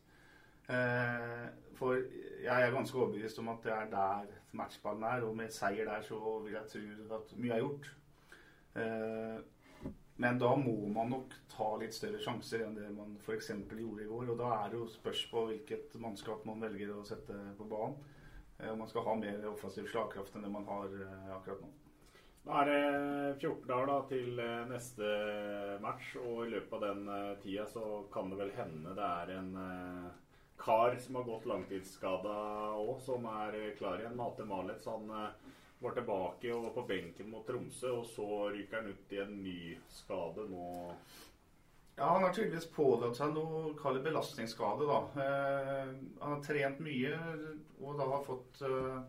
Eh, 0.71 1.47
for 1.79 2.03
jeg 2.41 2.67
er 2.67 2.73
ganske 2.73 2.97
overbevist 2.97 3.39
om 3.39 3.49
at 3.53 3.65
det 3.65 3.73
er 3.75 3.89
der 3.91 4.29
matchballen 4.57 5.07
er. 5.07 5.25
Og 5.27 5.35
med 5.37 5.53
seier 5.53 5.89
der 5.89 6.05
så 6.05 6.19
vil 6.45 6.57
jeg 6.57 6.69
tro 6.71 7.17
at 7.17 7.33
mye 7.37 7.57
er 7.57 7.65
gjort. 7.65 7.91
Eh, 8.81 9.91
men 10.21 10.37
da 10.37 10.55
må 10.55 10.75
man 10.93 11.09
nok 11.09 11.33
ta 11.49 11.67
litt 11.81 11.95
større 11.97 12.19
sjanser 12.21 12.65
enn 12.65 12.75
det 12.77 12.89
man 12.93 13.15
f.eks. 13.23 13.51
gjorde 13.57 14.03
i 14.03 14.09
går. 14.09 14.33
Og 14.33 14.39
da 14.41 14.51
er 14.59 14.73
det 14.73 14.81
jo 14.81 14.89
spørs 14.91 15.23
på 15.31 15.45
hvilket 15.49 15.95
mannskap 16.03 16.43
man 16.45 16.61
velger 16.61 16.93
å 16.93 17.05
sette 17.07 17.37
på 17.57 17.69
banen. 17.69 17.97
Eh, 18.61 18.71
om 18.71 18.79
man 18.83 18.89
skal 18.91 19.07
ha 19.07 19.15
mer 19.17 19.47
offensiv 19.49 19.87
slagkraft 19.89 20.35
enn 20.35 20.45
det 20.45 20.51
man 20.53 20.67
har 20.69 20.93
eh, 20.93 21.31
akkurat 21.37 21.63
nå. 21.63 21.71
Nå 22.41 22.57
er 22.57 22.69
det 22.69 22.81
14 23.39 23.65
dager 23.69 23.89
da, 23.89 23.97
til 24.09 24.41
eh, 24.41 24.67
neste 24.69 25.09
match, 25.81 26.15
og 26.21 26.45
i 26.45 26.51
løpet 26.53 26.77
av 26.77 26.85
den 26.87 27.37
tida 27.43 27.65
så 27.69 27.87
kan 28.13 28.29
det 28.29 28.41
vel 28.41 28.53
hende 28.57 28.93
det 28.97 29.07
er 29.07 29.33
en 29.39 29.51
kar 30.61 30.95
som 31.01 31.17
har 31.19 31.25
gått 31.27 31.47
langtidsskada 31.49 32.35
òg, 32.77 32.99
som 33.05 33.25
er 33.25 33.57
klar 33.79 33.99
igjen. 33.99 34.15
Mate 34.19 34.45
Malets. 34.45 34.85
Han 34.87 35.09
var 35.81 35.95
tilbake 35.97 36.53
og 36.53 36.67
var 36.67 36.73
på 36.75 36.85
benken 36.93 37.29
mot 37.33 37.45
Tromsø, 37.47 37.89
og 37.97 38.05
så 38.05 38.27
ryker 38.53 38.81
han 38.81 38.91
ut 38.93 39.13
i 39.15 39.21
en 39.23 39.35
ny 39.41 39.59
skade 39.89 40.45
nå. 40.51 40.67
Ja, 41.95 42.05
Han 42.13 42.23
har 42.23 42.33
tydeligvis 42.33 42.69
pådratt 42.73 43.17
seg 43.17 43.33
noe 43.35 43.73
kall 43.79 43.99
belastningsskade. 44.01 44.85
da. 44.89 44.99
Eh, 45.23 45.89
han 46.21 46.35
har 46.35 46.43
trent 46.45 46.79
mye 46.79 47.17
og 47.81 47.97
da 47.97 48.07
har 48.15 48.23
fått 48.27 48.61
eh, 48.67 49.01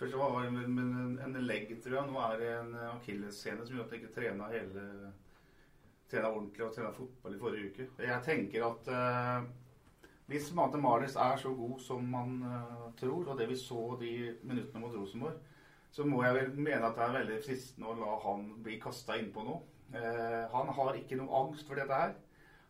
Først 0.00 0.16
var 0.16 0.38
det 0.40 0.50
med 0.54 0.64
en, 0.64 1.18
en 1.20 1.34
legg, 1.44 1.74
tror 1.84 1.98
jeg. 1.98 2.08
Nå 2.08 2.20
er 2.24 2.38
det 2.40 2.46
en 2.56 2.70
akillessene 2.86 3.66
som 3.66 3.76
gjør 3.76 3.84
at 3.84 3.90
han 3.92 3.98
ikke 3.98 4.14
trena 4.14 4.46
hele 4.48 4.84
trena 6.08 6.30
ordentlig 6.32 6.64
og 6.64 6.72
trena 6.72 6.92
fotball 6.96 7.36
i 7.36 7.40
forrige 7.42 7.68
uke. 7.68 7.86
Jeg 8.06 8.24
tenker 8.24 8.64
at 8.70 8.88
eh, 8.96 9.50
hvis 10.30 10.52
Marles 10.54 11.16
er 11.16 11.36
så 11.36 11.50
god 11.54 11.80
som 11.82 12.04
man 12.06 12.36
uh, 12.46 12.86
tror, 13.00 13.32
og 13.32 13.38
det 13.38 13.48
vi 13.50 13.56
så 13.58 13.96
de 14.00 14.12
minuttene 14.42 14.80
mot 14.80 14.94
Rosenborg, 14.94 15.40
så 15.90 16.06
må 16.06 16.22
jeg 16.22 16.36
vel 16.36 16.52
mene 16.54 16.86
at 16.86 16.94
det 16.94 17.04
er 17.04 17.16
veldig 17.18 17.38
fristende 17.42 17.90
å 17.90 17.96
la 17.98 18.16
han 18.22 18.44
bli 18.62 18.78
kasta 18.78 19.18
innpå 19.18 19.42
noe. 19.42 19.64
Uh, 19.90 20.46
han 20.52 20.70
har 20.76 20.98
ikke 21.00 21.18
noe 21.18 21.42
angst 21.42 21.66
for 21.66 21.80
dette 21.80 21.98
her. 22.02 22.14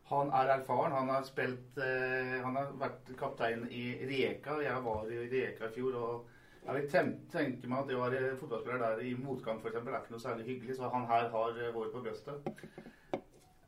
Han 0.09 0.33
er 0.33 0.55
erfaren. 0.55 0.95
Han 0.97 1.13
har 1.13 1.27
spilt 1.27 1.77
uh, 1.77 2.37
Han 2.41 2.57
har 2.57 2.73
vært 2.81 3.13
kaptein 3.19 3.67
i 3.69 3.85
Rijeka. 4.09 4.57
Jeg 4.65 4.81
var 4.87 5.11
i 5.13 5.21
Rijeka 5.27 5.69
i 5.69 5.75
fjor. 5.77 5.99
og 6.01 6.37
jeg 6.65 6.75
vil 6.77 6.89
tenke 7.31 7.69
meg 7.69 7.79
at 7.79 7.87
det 7.89 7.95
å 7.97 8.03
være 8.03 8.35
fotballspiller 8.37 8.81
der 8.83 9.05
i 9.05 9.15
motgang 9.17 9.61
f.eks. 9.61 9.77
er 9.81 9.95
ikke 10.01 10.13
noe 10.13 10.25
særlig 10.25 10.49
hyggelig. 10.49 10.75
Så 10.77 10.89
han 10.93 11.05
her 11.09 11.29
har 11.29 11.61
hår 11.77 11.93
på 11.93 12.03
brøstet. 12.05 12.49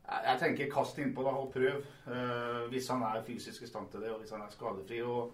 Jeg 0.04 0.36
tenker 0.40 0.72
kast 0.72 0.98
innpå 1.00 1.24
da, 1.24 1.32
og 1.40 1.52
prøv. 1.54 1.84
Uh, 2.06 2.66
hvis 2.72 2.90
han 2.92 3.02
er 3.08 3.22
fysisk 3.24 3.64
i 3.64 3.68
stand 3.70 3.88
til 3.92 4.04
det, 4.04 4.12
og 4.12 4.20
hvis 4.20 4.34
han 4.36 4.44
er 4.44 4.52
skadefri. 4.52 5.00
og 5.02 5.32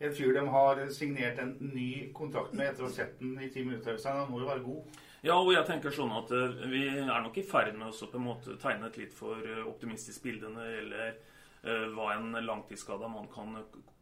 en 0.00 0.14
fyr 0.16 0.32
de 0.32 0.42
har 0.48 0.78
signert 0.96 1.38
en 1.38 1.50
ny 1.60 2.08
kontrakt 2.16 2.54
med 2.56 2.70
etter 2.70 2.86
å 2.86 2.88
ha 2.88 2.92
sett 2.94 3.18
den 3.20 3.34
i 3.36 3.50
ti 3.52 3.64
minutter. 3.66 3.98
Så 4.00 4.14
han 4.16 4.30
må 4.32 4.40
jo 4.40 4.48
være 4.48 4.64
god. 4.64 5.00
Ja, 5.20 5.34
og 5.36 5.50
jeg 5.52 5.66
tenker 5.68 5.92
sånn 5.92 6.14
at 6.16 6.32
uh, 6.32 6.62
vi 6.72 6.86
er 6.88 7.20
nok 7.20 7.36
i 7.36 7.44
ferd 7.44 7.76
med 7.76 7.90
å 7.92 8.08
på 8.08 8.16
en 8.16 8.24
måte 8.24 8.56
tegne 8.62 8.88
et 8.88 8.96
litt 9.02 9.12
for 9.12 9.36
uh, 9.36 9.66
optimistisk 9.68 10.24
bilde 10.24 10.48
når 10.48 10.64
det 10.64 10.78
gjelder 10.78 11.10
uh, 11.12 11.86
hva 11.92 12.06
en 12.14 12.40
langtidsskada 12.46 13.10
mann 13.12 13.28
kan 13.32 13.58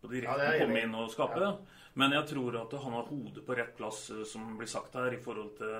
direkte 0.06 0.46
ja, 0.46 0.54
komme 0.62 0.84
inn 0.84 0.94
og 0.94 1.10
skape. 1.10 1.42
Ja. 1.42 1.50
Men 1.98 2.14
jeg 2.14 2.30
tror 2.30 2.60
at 2.60 2.78
han 2.78 2.94
har 2.94 3.10
hodet 3.10 3.42
på 3.42 3.58
rett 3.58 3.74
plass, 3.74 4.04
som 4.30 4.52
blir 4.60 4.70
sagt 4.70 4.94
her, 4.94 5.10
i 5.10 5.18
forhold 5.18 5.56
til 5.58 5.74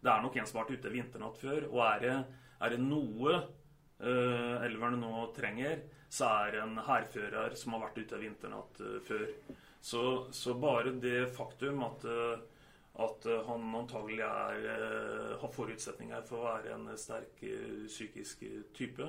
Det 0.00 0.08
er 0.08 0.24
nok 0.24 0.36
en 0.40 0.48
som 0.48 0.56
har 0.56 0.64
vært 0.64 0.80
ute 0.80 0.92
vinternatt 0.94 1.36
før. 1.36 1.66
Og 1.68 1.82
er 1.84 2.00
det, 2.00 2.16
er 2.64 2.74
det 2.74 2.80
noe 2.82 3.34
uh, 3.34 4.64
elverne 4.64 4.98
nå 5.00 5.28
trenger, 5.36 5.84
så 6.08 6.30
er 6.44 6.54
det 6.54 6.62
en 6.62 6.80
hærfører 6.86 7.56
som 7.58 7.76
har 7.76 7.86
vært 7.86 8.00
ute 8.02 8.20
vinternatt 8.22 8.82
uh, 8.84 8.98
før. 9.04 9.28
Så, 9.84 10.02
så, 10.32 10.56
bare 10.56 10.94
det 10.96 11.28
faktum 11.36 11.82
at, 11.84 12.06
uh, 12.08 12.38
at 13.04 13.28
han 13.48 13.68
antagelig 13.76 14.24
er, 14.24 14.68
har 15.42 15.52
forutsetninger 15.52 16.24
for 16.28 16.40
å 16.40 16.50
være 16.52 16.76
en 16.76 16.92
sterk 17.00 17.42
psykisk 17.90 18.44
type, 18.76 19.08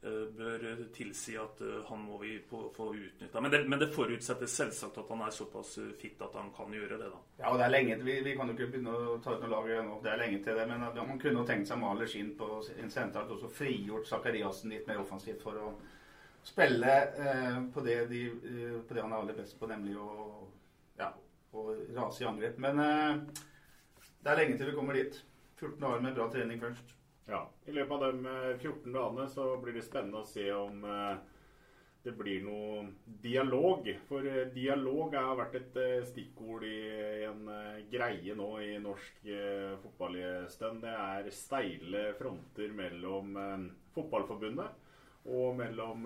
bør 0.00 0.64
tilsi 0.94 1.34
at 1.40 1.60
eh, 1.64 1.80
han 1.88 2.02
må 2.04 2.18
vi 2.20 2.36
få 2.48 2.68
utnytta. 2.76 3.40
Men, 3.40 3.54
men, 3.68 3.78
det 3.80 3.88
forutsetter 3.94 4.46
selvsagt 4.50 4.98
at 5.00 5.08
han 5.10 5.24
er 5.24 5.34
såpass 5.34 5.76
eh, 5.82 5.92
fit 5.98 6.20
at 6.22 6.36
han 6.38 6.52
kan 6.56 6.72
gjøre 6.72 6.98
det. 7.00 7.10
da. 7.10 7.20
Ja, 7.40 7.50
og 7.50 7.58
det 7.58 7.66
er 7.66 7.74
lenge, 7.74 7.98
Vi, 8.04 8.20
vi 8.24 8.36
kan 8.36 8.50
jo 8.50 8.56
ikke 8.56 8.70
begynne 8.74 8.94
å 8.94 9.18
ta 9.24 9.34
ut 9.34 9.42
noe 9.42 9.52
lag 9.52 9.70
ennå. 9.78 9.98
Det 10.04 10.12
er 10.12 10.22
lenge 10.22 10.40
til 10.44 10.60
det. 10.60 10.66
Men 10.70 10.86
man 10.86 11.20
kunne 11.22 11.42
jo 11.42 11.46
tenkt 11.48 11.70
seg 11.70 11.80
Maler 11.82 12.10
Skinn 12.10 12.34
på 12.38 12.50
en 12.76 12.92
sentralt 12.92 13.32
og 13.34 13.42
så 13.42 13.52
frigjort 13.60 14.08
Zakariassen 14.10 14.74
litt 14.74 14.88
mer 14.88 15.02
offensivt 15.02 15.42
for 15.44 15.62
å 15.62 15.72
spille 16.46 16.96
eh, 17.18 17.62
på, 17.74 17.86
det 17.86 18.00
de, 18.12 18.26
på, 18.86 18.94
det 18.94 19.02
han 19.02 19.12
er 19.12 19.18
aller 19.18 19.38
best 19.38 19.58
på, 19.58 19.66
nemlig 19.70 19.96
å, 19.98 20.10
ja, 21.00 21.10
rase 21.96 22.22
i 22.22 22.28
angrep. 22.28 22.60
Men 22.62 22.84
eh, 22.84 23.40
det 24.22 24.32
er 24.32 24.42
lenge 24.42 24.60
til 24.60 24.70
vi 24.70 24.76
kommer 24.78 25.00
dit. 25.00 25.18
14 25.56 25.84
år 25.88 26.04
med 26.04 26.14
bra 26.14 26.28
trening 26.30 26.60
først. 26.60 26.95
Ja. 27.26 27.46
I 27.66 27.72
løpet 27.74 27.92
av 27.92 28.04
de 28.12 28.34
14 28.60 28.86
eh, 28.86 28.92
dagene 28.94 29.26
så 29.30 29.48
blir 29.62 29.74
det 29.74 29.86
spennende 29.86 30.22
å 30.22 30.28
se 30.28 30.46
om 30.54 30.84
eh, 30.86 31.16
det 32.06 32.14
blir 32.14 32.44
noe 32.46 32.84
dialog. 33.24 33.88
For 34.06 34.28
eh, 34.30 34.46
dialog 34.54 35.16
har 35.18 35.34
vært 35.40 35.58
et 35.58 35.78
stikkord 36.12 36.66
i 36.68 37.26
en 37.26 37.50
greie 37.90 38.38
nå 38.38 38.50
i 38.62 38.76
norsk 38.82 39.26
fotball 39.82 40.18
i 40.22 40.26
stund. 40.52 40.86
Det 40.86 40.94
er 40.94 41.30
steile 41.34 42.08
fronter 42.18 42.74
mellom 42.74 43.34
Fotballforbundet 43.96 44.82
og 45.26 45.56
mellom 45.58 46.04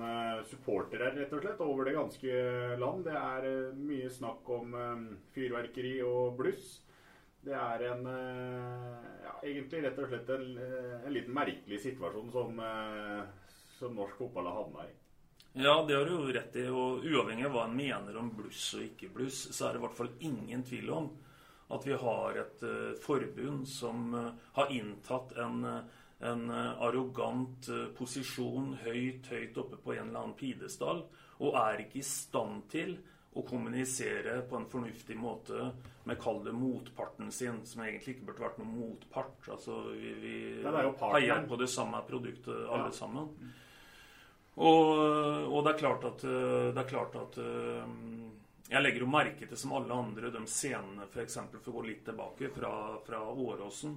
supportere, 0.49 1.11
rett 1.13 1.33
og 1.37 1.43
slett, 1.43 1.59
over 1.61 1.85
det 1.85 1.93
ganske 1.93 2.37
land. 2.81 3.05
Det 3.05 3.17
er 3.19 3.75
mye 3.77 4.09
snakk 4.09 4.49
om 4.57 4.73
fyrverkeri 5.35 5.99
og 6.07 6.39
bluss. 6.39 6.79
Det 7.41 7.57
er 7.57 7.85
en 7.89 8.07
eh, 8.07 9.05
ja, 9.25 9.35
egentlig 9.49 9.81
rett 9.87 10.01
og 10.03 10.11
slett 10.11 10.33
en, 10.35 10.49
eh, 10.61 10.97
en 11.07 11.15
liten 11.15 11.37
merkelig 11.37 11.79
situasjon 11.87 12.33
som, 12.35 12.59
eh, 12.61 13.23
som 13.79 13.95
norsk 13.97 14.19
fotball 14.21 14.51
har 14.51 14.59
havna 14.59 14.85
i. 14.85 14.93
Ja, 15.53 15.79
det 15.89 15.97
har 15.97 16.05
du 16.05 16.13
jo 16.19 16.35
rett 16.35 16.59
i. 16.61 16.67
Og 16.69 17.07
uavhengig 17.07 17.47
av 17.49 17.57
hva 17.57 17.65
en 17.67 17.79
mener 17.79 18.19
om 18.21 18.29
bluss 18.37 18.75
og 18.77 18.85
ikke 18.85 19.09
bluss, 19.15 19.47
så 19.57 19.67
er 19.67 19.73
det 19.73 19.81
i 19.81 19.85
hvert 19.87 19.97
fall 19.99 20.13
ingen 20.29 20.67
tvil 20.69 20.93
om 20.95 21.09
at 21.71 21.87
vi 21.87 21.95
har 21.95 22.37
et 22.39 22.63
uh, 22.67 22.93
forbund 22.99 23.67
som 23.71 24.15
uh, 24.15 24.31
har 24.57 24.73
inntatt 24.75 25.37
en, 25.39 25.61
en 26.19 26.41
uh, 26.51 26.83
arrogant 26.83 27.69
posisjon 27.95 28.73
høyt, 28.83 29.29
høyt 29.31 29.61
oppe 29.63 29.79
på 29.79 29.95
en 29.95 30.09
eller 30.09 30.25
annen 30.25 30.39
pidestall, 30.39 31.05
og 31.39 31.59
er 31.63 31.85
ikke 31.85 32.01
i 32.03 32.07
stand 32.07 32.65
til 32.75 32.97
å 33.33 33.43
kommunisere 33.47 34.41
på 34.51 34.59
en 34.59 34.67
fornuftig 34.67 35.15
måte 35.17 35.71
med 36.09 36.19
kall 36.19 36.41
det 36.45 36.53
motparten 36.57 37.31
sin, 37.33 37.61
som 37.67 37.85
egentlig 37.85 38.17
ikke 38.17 38.31
burde 38.31 38.43
vært 38.43 38.59
noen 38.59 38.73
motpart. 38.75 39.37
Altså, 39.55 39.77
vi, 39.95 40.15
vi 40.19 40.37
heier 40.65 41.47
på 41.47 41.59
det 41.61 41.71
samme 41.71 42.03
produktet 42.09 42.65
alle 42.67 42.89
ja. 42.89 42.97
sammen. 42.97 43.31
Og, 44.61 44.89
og, 45.47 45.61
det 45.65 45.73
er 45.73 45.79
klart 45.79 46.07
at, 46.09 46.25
det 46.27 46.81
er 46.83 46.89
klart 46.91 47.15
at 47.17 47.37
Jeg 48.69 48.83
legger 48.83 49.05
jo 49.05 49.09
merke 49.09 49.47
til, 49.47 49.57
som 49.57 49.77
alle 49.79 49.95
andre, 49.95 50.33
de 50.35 50.43
scenene 50.51 51.07
f.eks. 51.07 51.39
For, 51.39 51.63
for 51.63 51.71
å 51.71 51.77
gå 51.79 51.87
litt 51.87 52.03
tilbake 52.11 52.51
fra, 52.57 52.73
fra 53.07 53.23
Åråsen. 53.31 53.95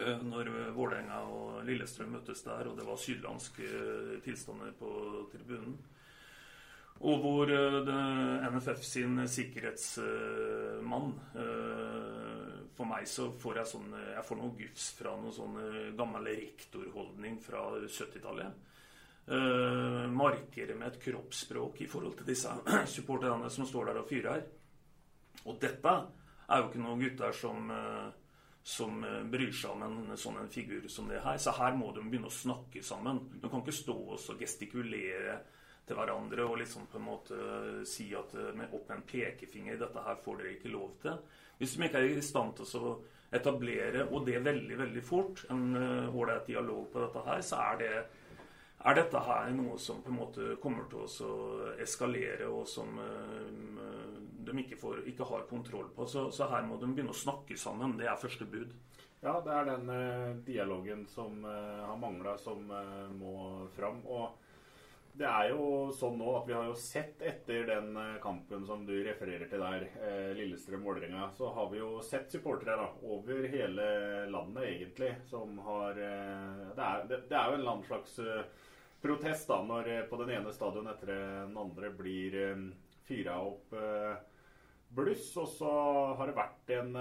Eh, 0.00 0.22
når 0.24 0.48
Vålerenga 0.72 1.20
og 1.28 1.64
Lillestrøm 1.68 2.14
møttes 2.16 2.40
der, 2.46 2.68
og 2.68 2.78
det 2.78 2.86
var 2.88 3.00
sydlandske 3.00 3.68
tilstander 4.24 4.72
på 4.78 4.92
tribunen. 5.34 5.76
Og 7.02 7.22
hvor 7.22 7.50
uh, 7.50 8.48
NFF 8.52 8.82
sin 8.86 9.16
sikkerhetsmann 9.26 11.08
uh, 11.34 12.52
For 12.76 12.86
meg 12.86 13.08
så 13.10 13.26
får 13.42 13.58
jeg 13.58 13.70
sånn 13.72 13.96
Jeg 13.96 14.26
får 14.28 14.38
noe 14.38 14.54
gufs 14.60 14.90
fra 14.98 15.16
noe 15.18 15.34
sånn 15.34 15.56
gammel 15.98 16.30
rektorholdning 16.30 17.40
fra 17.42 17.64
70-tallet. 17.82 18.68
Uh, 19.26 20.06
markerer 20.10 20.74
med 20.78 20.92
et 20.92 21.02
kroppsspråk 21.02 21.82
i 21.82 21.90
forhold 21.90 22.16
til 22.20 22.30
disse 22.32 22.54
supporterne 22.94 23.50
som 23.50 23.66
står 23.66 23.90
der 23.90 24.02
og 24.02 24.08
fyrer. 24.10 24.46
Og 25.46 25.58
dette 25.62 25.92
er 26.52 26.60
jo 26.60 26.68
ikke 26.68 26.82
noen 26.82 27.02
gutter 27.02 27.34
som, 27.34 27.70
som 28.62 29.04
eh, 29.04 29.22
bryr 29.26 29.52
seg 29.54 29.74
om 29.74 29.82
en 29.86 30.18
sånn 30.18 30.38
en 30.42 30.50
figur 30.52 30.86
som 30.90 31.08
det 31.10 31.22
her. 31.24 31.38
Så 31.42 31.54
her 31.56 31.74
må 31.78 31.90
de 31.94 32.04
begynne 32.06 32.30
å 32.30 32.34
snakke 32.34 32.82
sammen. 32.86 33.24
De 33.42 33.50
kan 33.50 33.62
ikke 33.62 33.74
stå 33.74 33.96
og 34.14 34.42
gestikulere 34.42 35.40
til 35.86 35.98
hverandre 35.98 36.46
og 36.46 36.58
liksom 36.60 36.86
på 36.90 37.00
en 37.00 37.06
måte 37.06 37.38
si 37.88 38.10
at 38.18 38.34
eh, 38.38 38.52
med 38.56 38.72
opp 38.72 38.88
med 38.88 38.98
en 38.98 39.06
pekefinger 39.08 39.80
dette 39.80 40.06
her 40.06 40.20
får 40.24 40.40
dere 40.40 40.54
ikke 40.56 40.74
lov 40.74 40.96
til. 41.02 41.18
Hvis 41.58 41.76
de 41.76 41.86
ikke 41.86 42.02
er 42.02 42.16
i 42.16 42.24
stand 42.24 42.56
til 42.58 42.88
å 42.88 42.96
etablere, 43.32 44.06
og 44.10 44.26
det 44.26 44.42
veldig 44.44 44.78
veldig 44.78 45.04
fort, 45.06 45.46
en 45.50 45.78
eh, 45.78 46.10
ålreit 46.14 46.50
dialog 46.50 46.90
på 46.92 47.06
dette 47.06 47.24
her, 47.28 47.40
så 47.46 47.62
er 47.70 47.80
det 47.82 47.94
er 48.82 48.96
dette 48.98 49.20
her 49.22 49.52
noe 49.54 49.76
som 49.78 50.00
på 50.02 50.10
en 50.10 50.16
måte 50.18 50.54
kommer 50.62 50.88
til 50.90 51.04
å 51.06 51.74
eskalere, 51.84 52.48
og 52.50 52.64
som 52.66 52.96
de 54.42 54.62
ikke, 54.62 54.78
får, 54.80 55.02
ikke 55.12 55.26
har 55.28 55.46
kontroll 55.50 55.90
på. 55.94 56.06
Så, 56.10 56.26
så, 56.34 56.48
her 56.50 56.64
må 56.66 56.78
de 56.80 56.90
begynne 56.90 57.14
å 57.14 57.18
snakke 57.18 57.56
sammen. 57.58 57.96
Det 57.98 58.08
er 58.10 58.18
første 58.20 58.48
bud. 58.48 58.74
Ja, 59.22 59.36
det 59.44 59.54
er 59.54 59.68
den 59.68 59.90
eh, 59.94 60.30
dialogen 60.46 61.04
som 61.06 61.44
eh, 61.46 61.82
har 61.86 61.98
mangla, 62.00 62.34
som 62.42 62.70
eh, 62.74 63.10
må 63.14 63.68
fram. 63.76 64.00
Og 64.10 64.41
det 65.12 65.28
er 65.28 65.50
jo 65.52 65.64
sånn 65.92 66.16
nå 66.16 66.30
at 66.38 66.46
vi 66.48 66.54
har 66.56 66.68
jo 66.70 66.76
sett 66.78 67.20
etter 67.28 67.66
den 67.68 67.90
eh, 68.00 68.20
kampen 68.22 68.64
som 68.64 68.86
du 68.88 68.94
refererer 69.04 69.50
til 69.50 69.60
der, 69.60 69.84
eh, 70.00 70.30
Lillestrøm-Vålerenga, 70.38 71.26
så 71.36 71.50
har 71.52 71.68
vi 71.72 71.82
jo 71.82 71.90
sett 72.06 72.32
supportere 72.32 72.78
da, 72.80 72.88
over 73.12 73.44
hele 73.52 73.86
landet, 74.32 74.64
egentlig, 74.70 75.12
som 75.28 75.60
har 75.66 76.00
eh, 76.00 76.64
det 76.72 76.86
er, 76.86 77.04
det, 77.10 77.20
det, 77.28 77.36
er, 77.36 77.44
jo 77.44 77.58
en 77.58 77.60
eller 77.60 77.74
annen 77.74 77.90
slags 77.90 78.16
protest 79.02 79.52
da, 79.52 79.60
når 79.66 79.92
på 80.08 80.20
den 80.22 80.34
ene 80.38 80.54
stadion 80.54 80.88
etter 80.88 81.12
den 81.12 81.56
andre 81.58 81.90
blir 81.98 82.36
fyra 83.02 83.34
opp 83.42 83.74
bluss. 84.94 85.24
Og 85.42 85.48
så 85.50 85.72
har 86.20 86.30
det 86.30 86.36
vært 86.36 86.70
en 86.76 86.92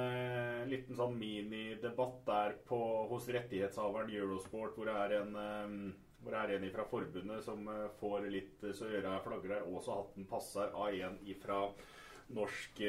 liten 0.65 0.97
sånn 0.97 1.13
minidebatt 1.21 2.23
der 2.25 2.57
på, 2.65 2.79
hos 3.11 3.29
rettighetshaveren 3.29 4.09
Eurosport, 4.17 4.73
hvor 4.73 4.89
det 4.89 4.97
er 4.97 5.15
en, 5.19 5.93
hvor 6.21 6.35
det 6.35 6.41
er 6.41 6.55
en 6.57 6.73
fra 6.73 6.87
forbundet 6.89 7.43
som 7.45 7.67
uh, 7.67 7.89
får 7.99 8.29
litt 8.33 8.65
så 8.77 8.89
øra 8.89 9.17
flagrer. 9.25 9.67
Også 9.67 9.97
hatten 9.97 10.27
passer 10.29 10.73
av 10.73 10.93
en 10.93 11.19
fra 11.41 11.61
norsk 12.31 12.81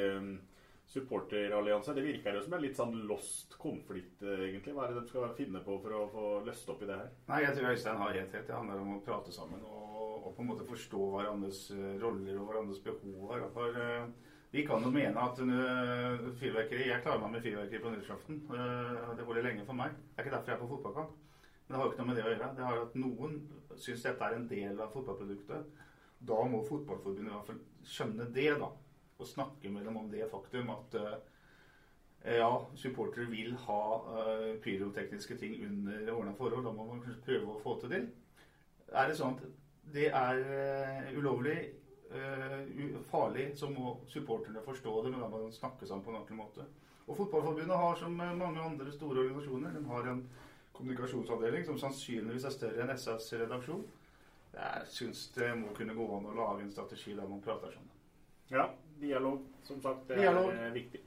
supporterallianse. 0.92 1.94
Det 1.96 2.04
virker 2.04 2.36
jo 2.36 2.42
som 2.44 2.54
en 2.56 2.62
litt 2.62 2.76
sånn 2.78 2.92
lost 3.08 3.56
konflikt, 3.58 4.20
egentlig. 4.22 4.74
Hva 4.76 4.84
er 4.84 4.92
det 4.92 5.00
de 5.00 5.10
skal 5.10 5.32
finne 5.38 5.62
på 5.64 5.78
for 5.82 5.96
å 5.96 6.02
få 6.12 6.26
løst 6.46 6.68
opp 6.70 6.84
i 6.84 6.88
det 6.90 6.98
her? 7.00 7.08
Nei, 7.30 7.40
Jeg 7.46 7.56
tror 7.56 7.72
Øystein 7.72 8.02
har 8.02 8.18
helt 8.18 8.36
rett. 8.36 8.46
Det 8.46 8.58
handler 8.58 8.82
om 8.82 8.92
å 8.98 9.00
prate 9.06 9.34
sammen 9.34 9.64
og, 9.64 10.28
og 10.28 10.36
på 10.36 10.44
en 10.44 10.50
måte 10.52 10.68
forstå 10.68 11.08
hverandres 11.16 11.64
roller 12.02 12.38
og 12.38 12.50
hverandres 12.50 12.84
behov. 12.84 13.32
For 13.56 13.80
vi 14.52 14.66
kan 14.68 14.84
jo 14.84 14.92
mene 14.92 15.16
at 15.16 15.38
fyrverkeri 16.40 16.90
Jeg 16.90 17.02
klarer 17.04 17.22
meg 17.24 17.38
med 17.38 17.44
fyrverkeri 17.46 17.80
på 17.80 17.92
nyttårsaften. 17.94 18.42
Det 19.16 19.24
holder 19.24 19.46
lenge 19.48 19.64
for 19.68 19.78
meg. 19.78 19.94
Det 19.96 20.20
er 20.20 20.26
ikke 20.26 20.36
derfor 20.36 20.52
jeg 20.52 20.58
er 20.58 20.64
på 20.64 20.72
fotballkamp. 20.74 21.31
Men 21.72 21.78
det 21.78 21.80
har 21.80 21.86
jo 21.86 21.92
ikke 21.92 22.02
noe 22.02 22.08
med 22.10 22.18
det 22.18 22.22
å 22.22 22.30
gjøre. 22.32 22.46
Det 22.56 22.64
har 22.68 22.78
at 22.82 22.96
noen 23.00 23.36
syns 23.80 24.02
dette 24.04 24.26
er 24.26 24.34
en 24.36 24.48
del 24.50 24.80
av 24.84 24.90
fotballproduktet. 24.92 25.84
Da 26.28 26.40
må 26.44 26.58
Fotballforbundet 26.66 27.30
i 27.30 27.32
hvert 27.32 27.48
fall 27.48 27.62
skjønne 27.94 28.26
det, 28.34 28.50
da. 28.60 28.68
Og 29.16 29.30
snakke 29.30 29.70
med 29.72 29.86
dem 29.88 29.96
om 29.96 30.10
det 30.12 30.28
faktum 30.28 30.68
at 30.74 30.98
uh, 31.00 31.14
ja, 32.28 32.50
supportere 32.76 33.24
vil 33.32 33.56
ha 33.64 33.80
pyrotekniske 34.66 35.38
ting 35.40 35.56
under 35.64 36.12
ordna 36.12 36.36
forhold. 36.36 36.68
Da 36.68 36.74
må 36.76 36.86
man 36.90 37.00
prøve 37.24 37.56
å 37.56 37.64
få 37.64 37.78
til 37.80 37.96
det. 37.96 38.02
Er 38.92 39.08
det 39.08 39.16
sånn 39.16 39.40
at 39.40 39.48
det 39.96 40.10
er 40.12 40.44
ulovlig 41.16 41.56
uh, 42.12 43.00
farlig, 43.08 43.48
så 43.56 43.72
må 43.72 43.96
supporterne 44.12 44.68
forstå 44.68 45.00
det, 45.00 45.16
men 45.16 45.24
da 45.24 45.32
må 45.32 45.46
de 45.46 45.56
snakke 45.56 45.88
sammen 45.88 46.04
på 46.04 46.12
en 46.12 46.20
ordentlig 46.20 46.42
måte. 46.44 46.68
Og 47.08 47.16
Fotballforbundet 47.16 47.84
har, 47.86 47.96
som 48.04 48.12
mange 48.20 48.60
andre 48.60 48.92
store 48.92 49.24
organisasjoner, 49.24 49.72
de 49.72 49.86
har 49.88 50.12
en 50.12 50.26
kommunikasjonsavdeling 50.82 51.64
som 51.64 51.78
sannsynligvis 51.78 52.44
er 52.48 52.54
større 52.54 52.84
enn 52.84 52.98
SAs 52.98 53.30
redaksjon. 53.38 53.84
Jeg 54.52 54.88
syns 54.92 55.28
det 55.36 55.52
må 55.56 55.72
kunne 55.76 55.94
gå 55.96 56.06
an 56.16 56.28
å 56.28 56.36
lage 56.36 56.66
en 56.66 56.72
strategi 56.74 57.14
der 57.16 57.28
man 57.30 57.40
prater 57.44 57.72
sånn. 57.72 57.88
Ja, 58.52 58.66
dialog, 59.00 59.46
som 59.64 59.78
sagt, 59.80 60.08
det 60.10 60.18
dialog. 60.20 60.50
er 60.52 60.74
viktig. 60.74 61.00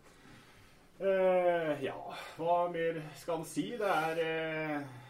Uh, 0.96 1.76
ja, 1.84 1.98
hva 2.40 2.60
mer 2.72 3.02
skal 3.20 3.42
en 3.42 3.50
si? 3.50 3.68
Det 3.76 3.92
er 3.92 4.22
uh... 4.24 5.02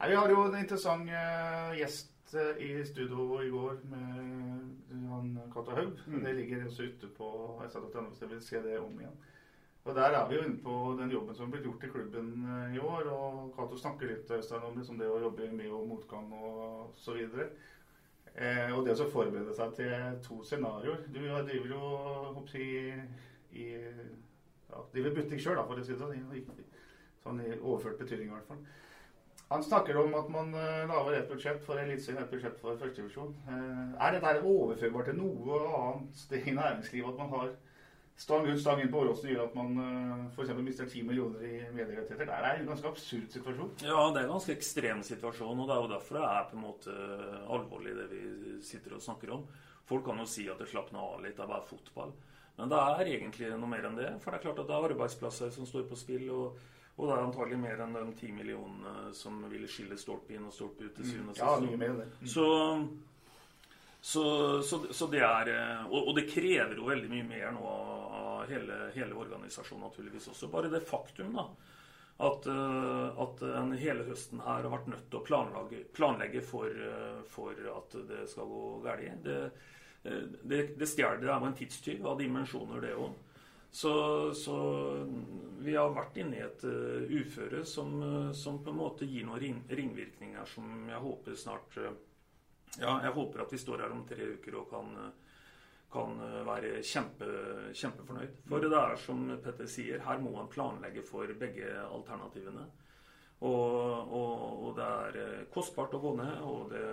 Nei, 0.00 0.08
Vi 0.10 0.16
har 0.18 0.34
jo 0.34 0.40
en 0.48 0.58
interessant 0.58 1.06
uh, 1.14 1.70
gjest 1.78 2.10
i 2.58 2.72
studio 2.88 3.36
i 3.44 3.50
går 3.52 3.76
med 3.92 5.08
han 5.12 5.34
Cato 5.52 5.76
Haug. 5.76 6.00
Mm. 6.08 6.24
Det 6.24 6.32
ligger 6.40 6.66
også 6.66 6.88
ute 6.88 7.10
på 7.14 7.28
sa.no 7.70 8.08
hvis 8.08 8.22
jeg 8.24 8.30
vil 8.30 8.42
se 8.42 8.62
det 8.64 8.78
om 8.80 8.98
igjen. 8.98 9.20
Og 9.84 9.94
Der 9.94 10.14
er 10.14 10.28
vi 10.28 10.34
jo 10.34 10.42
inne 10.46 10.62
på 10.62 10.96
den 11.00 11.10
jobben 11.10 11.34
som 11.34 11.46
er 11.46 11.50
blitt 11.50 11.64
gjort 11.66 11.84
i 11.84 11.90
klubben 11.90 12.26
eh, 12.46 12.74
i 12.76 12.78
år. 12.78 13.08
og 13.10 13.54
Cato 13.56 13.76
snakker 13.76 14.06
litt 14.06 14.30
Øystein, 14.30 14.62
om 14.62 14.76
liksom 14.78 14.98
det 14.98 15.08
å 15.10 15.20
jobbe 15.20 15.48
med 15.50 15.70
og 15.70 15.88
motgang 15.88 16.28
og 16.32 16.92
så 16.96 17.16
videre. 17.16 17.48
Eh, 18.34 18.70
og 18.72 18.86
det 18.86 18.94
å 19.00 19.08
forberede 19.10 19.54
seg 19.56 19.74
til 19.76 20.20
to 20.22 20.38
scenarioer. 20.46 21.02
Du 21.08 21.18
driver 21.18 21.74
jo 21.74 21.80
hoppsi, 22.36 22.68
i 23.52 23.66
ja, 23.72 24.84
driver 24.94 25.18
butikk 25.18 25.42
sjøl, 25.42 25.58
for 25.66 25.80
å 25.80 25.84
si 25.84 25.92
det 25.92 25.98
sånn. 25.98 26.54
Sånn 27.22 27.42
i 27.42 27.50
overført 27.58 27.98
betydning 27.98 28.30
i 28.30 28.36
hvert 28.36 28.48
fall. 28.48 28.62
Han 29.52 29.62
snakker 29.66 29.98
om 30.00 30.14
at 30.16 30.30
man 30.32 30.54
uh, 30.56 30.86
lager 30.88 31.18
et 31.18 31.28
budsjett 31.28 31.60
for 31.66 31.76
Eliteserien, 31.76 32.22
et 32.22 32.30
budsjett 32.32 32.56
for 32.62 32.78
førstedivisjon. 32.80 33.34
Uh, 33.44 33.98
er 34.00 34.16
dette 34.16 34.46
overførbart 34.48 35.10
til 35.10 35.18
noe 35.18 35.58
annet 35.76 36.22
sted 36.22 36.48
i 36.48 36.54
næringslivet? 36.56 37.10
At 37.12 37.20
man 37.20 37.34
har 37.34 37.52
stang 38.20 38.46
ut, 38.46 38.60
stang 38.60 38.82
inn 38.82 38.90
på 38.92 39.02
Åråsen 39.02 39.30
gjør 39.30 39.44
at 39.46 39.54
man 39.56 39.78
uh, 39.78 40.24
f.eks. 40.32 40.52
mister 40.62 40.88
10 40.88 41.06
millioner 41.08 41.44
i 41.46 41.54
medierettigheter? 41.74 42.28
Det 42.28 42.38
er 42.38 42.60
en 42.60 42.70
ganske 42.72 42.90
absurd 42.92 43.36
situasjon. 43.36 43.72
Ja, 43.84 44.08
det 44.12 44.22
er 44.22 44.26
en 44.26 44.34
ganske 44.34 44.56
ekstrem 44.56 45.04
situasjon. 45.06 45.62
Og 45.62 45.70
det 45.70 45.76
er 45.76 45.86
jo 45.86 45.92
derfor 45.94 46.18
det 46.20 46.26
er 46.28 46.50
på 46.50 46.58
en 46.58 46.66
måte 46.66 46.98
alvorlig, 47.56 47.96
det 47.98 48.10
vi 48.12 48.58
sitter 48.66 48.98
og 48.98 49.04
snakker 49.04 49.34
om. 49.38 49.46
Folk 49.88 50.06
kan 50.06 50.20
jo 50.22 50.28
si 50.30 50.46
at 50.50 50.60
det 50.62 50.70
slapner 50.70 51.02
av 51.02 51.24
litt, 51.24 51.36
det 51.38 51.46
er 51.46 51.50
bare 51.50 51.66
fotball. 51.68 52.12
Men 52.58 52.70
det 52.70 52.78
er 52.78 53.08
egentlig 53.16 53.48
noe 53.56 53.70
mer 53.70 53.88
enn 53.88 53.98
det. 53.98 54.12
For 54.22 54.30
det 54.30 54.38
er 54.38 54.46
klart 54.46 54.60
at 54.62 54.68
det 54.68 54.76
er 54.76 54.92
arbeidsplasser 54.92 55.50
som 55.54 55.66
står 55.68 55.88
på 55.90 55.98
spill. 55.98 56.28
og 56.30 56.60
og 56.92 57.08
det 57.08 57.14
er 57.14 57.22
antagelig 57.24 57.56
mer 57.56 57.80
enn 57.80 57.94
de 57.96 58.02
ti 58.18 58.28
millionene 58.36 59.12
som 59.16 59.38
vil 59.48 59.64
skille 59.70 59.96
stolpe 59.98 60.34
inn 60.36 60.44
og 60.44 60.52
stolpe 60.52 60.84
ut 60.84 60.98
til 60.98 61.08
syvende 61.08 61.32
og 61.32 61.38
sist. 61.38 61.46
Ja, 61.46 61.54
mye 61.64 61.78
mer 61.80 61.94
enn 61.94 62.02
det. 62.02 62.08
Mm. 62.20 62.26
Så, 62.34 62.44
så, 64.04 64.62
så, 64.62 64.86
så, 64.90 65.06
det 65.06 65.20
er 65.22 65.48
eh, 65.52 65.82
og, 65.86 66.08
og, 66.08 66.16
det 66.16 66.24
krever 66.26 66.74
jo 66.74 66.88
veldig 66.88 67.10
mye 67.12 67.26
mer 67.28 67.52
nå 67.54 67.68
av 67.70 68.50
hele, 68.50 68.88
hele 68.96 69.14
organisasjonen 69.14 69.84
naturligvis 69.86 70.26
også. 70.32 70.48
Bare 70.50 70.72
det 70.72 70.80
faktum 70.88 71.30
da, 71.36 71.44
at, 72.26 72.48
eh, 72.50 73.22
at 73.22 73.44
en 73.62 73.70
hele 73.78 74.08
høsten 74.10 74.42
her 74.42 74.66
har 74.66 74.74
vært 74.74 74.90
nødt 74.90 75.06
til 75.06 75.20
å 75.20 75.22
planlegge, 75.28 75.84
planlegge 75.94 76.42
for, 76.42 76.66
eh, 76.66 77.22
for, 77.30 77.54
at 77.76 77.98
det 78.10 78.26
skal 78.34 78.50
gå 78.50 78.66
galt. 78.82 79.22
Det, 79.22 79.38
det, 80.50 80.62
det 80.82 80.90
stjeler. 80.90 81.22
Er 81.22 81.38
jo 81.38 81.52
en 81.52 81.58
tidstyv 81.62 82.02
av 82.10 82.18
dimensjoner, 82.18 82.82
det 82.82 82.96
òg. 82.98 83.14
Så, 83.70 83.96
så, 84.34 84.56
vi 85.62 85.78
har 85.78 85.94
vært 85.94 86.18
inne 86.18 86.40
i 86.40 86.48
et 86.50 86.66
uføre 86.66 87.62
som, 87.64 88.02
som, 88.34 88.58
på 88.66 88.74
en 88.74 88.82
måte 88.82 89.06
gir 89.06 89.30
noen 89.30 89.62
ringvirkninger 89.70 90.50
som 90.58 90.90
jeg 90.90 91.06
håper 91.06 91.38
snart 91.38 91.78
Ja, 92.80 92.96
jeg 93.04 93.12
håper 93.12 93.44
at 93.44 93.52
vi 93.52 93.60
står 93.60 93.84
her 93.84 93.92
om 93.92 94.06
tre 94.08 94.30
uker 94.38 94.54
og 94.62 94.70
kan, 94.70 94.94
kan 95.92 96.22
være 96.48 96.78
kjempe, 96.86 97.28
kjempefornøyd. 97.76 98.38
For 98.48 98.64
det 98.64 98.78
er 98.78 98.96
som 99.02 99.26
Petter 99.44 99.68
sier, 99.68 100.00
her 100.06 100.22
må 100.22 100.32
man 100.38 100.48
planlegge 100.52 101.04
for 101.04 101.28
begge 101.38 101.68
alternativene. 101.84 102.64
Og, 103.42 104.08
og, 104.14 104.42
og 104.64 104.74
det 104.78 104.88
er 104.88 105.46
kostbart 105.52 105.94
å 105.98 106.00
gå 106.00 106.14
ned, 106.20 106.34
og 106.46 106.70
det, 106.70 106.84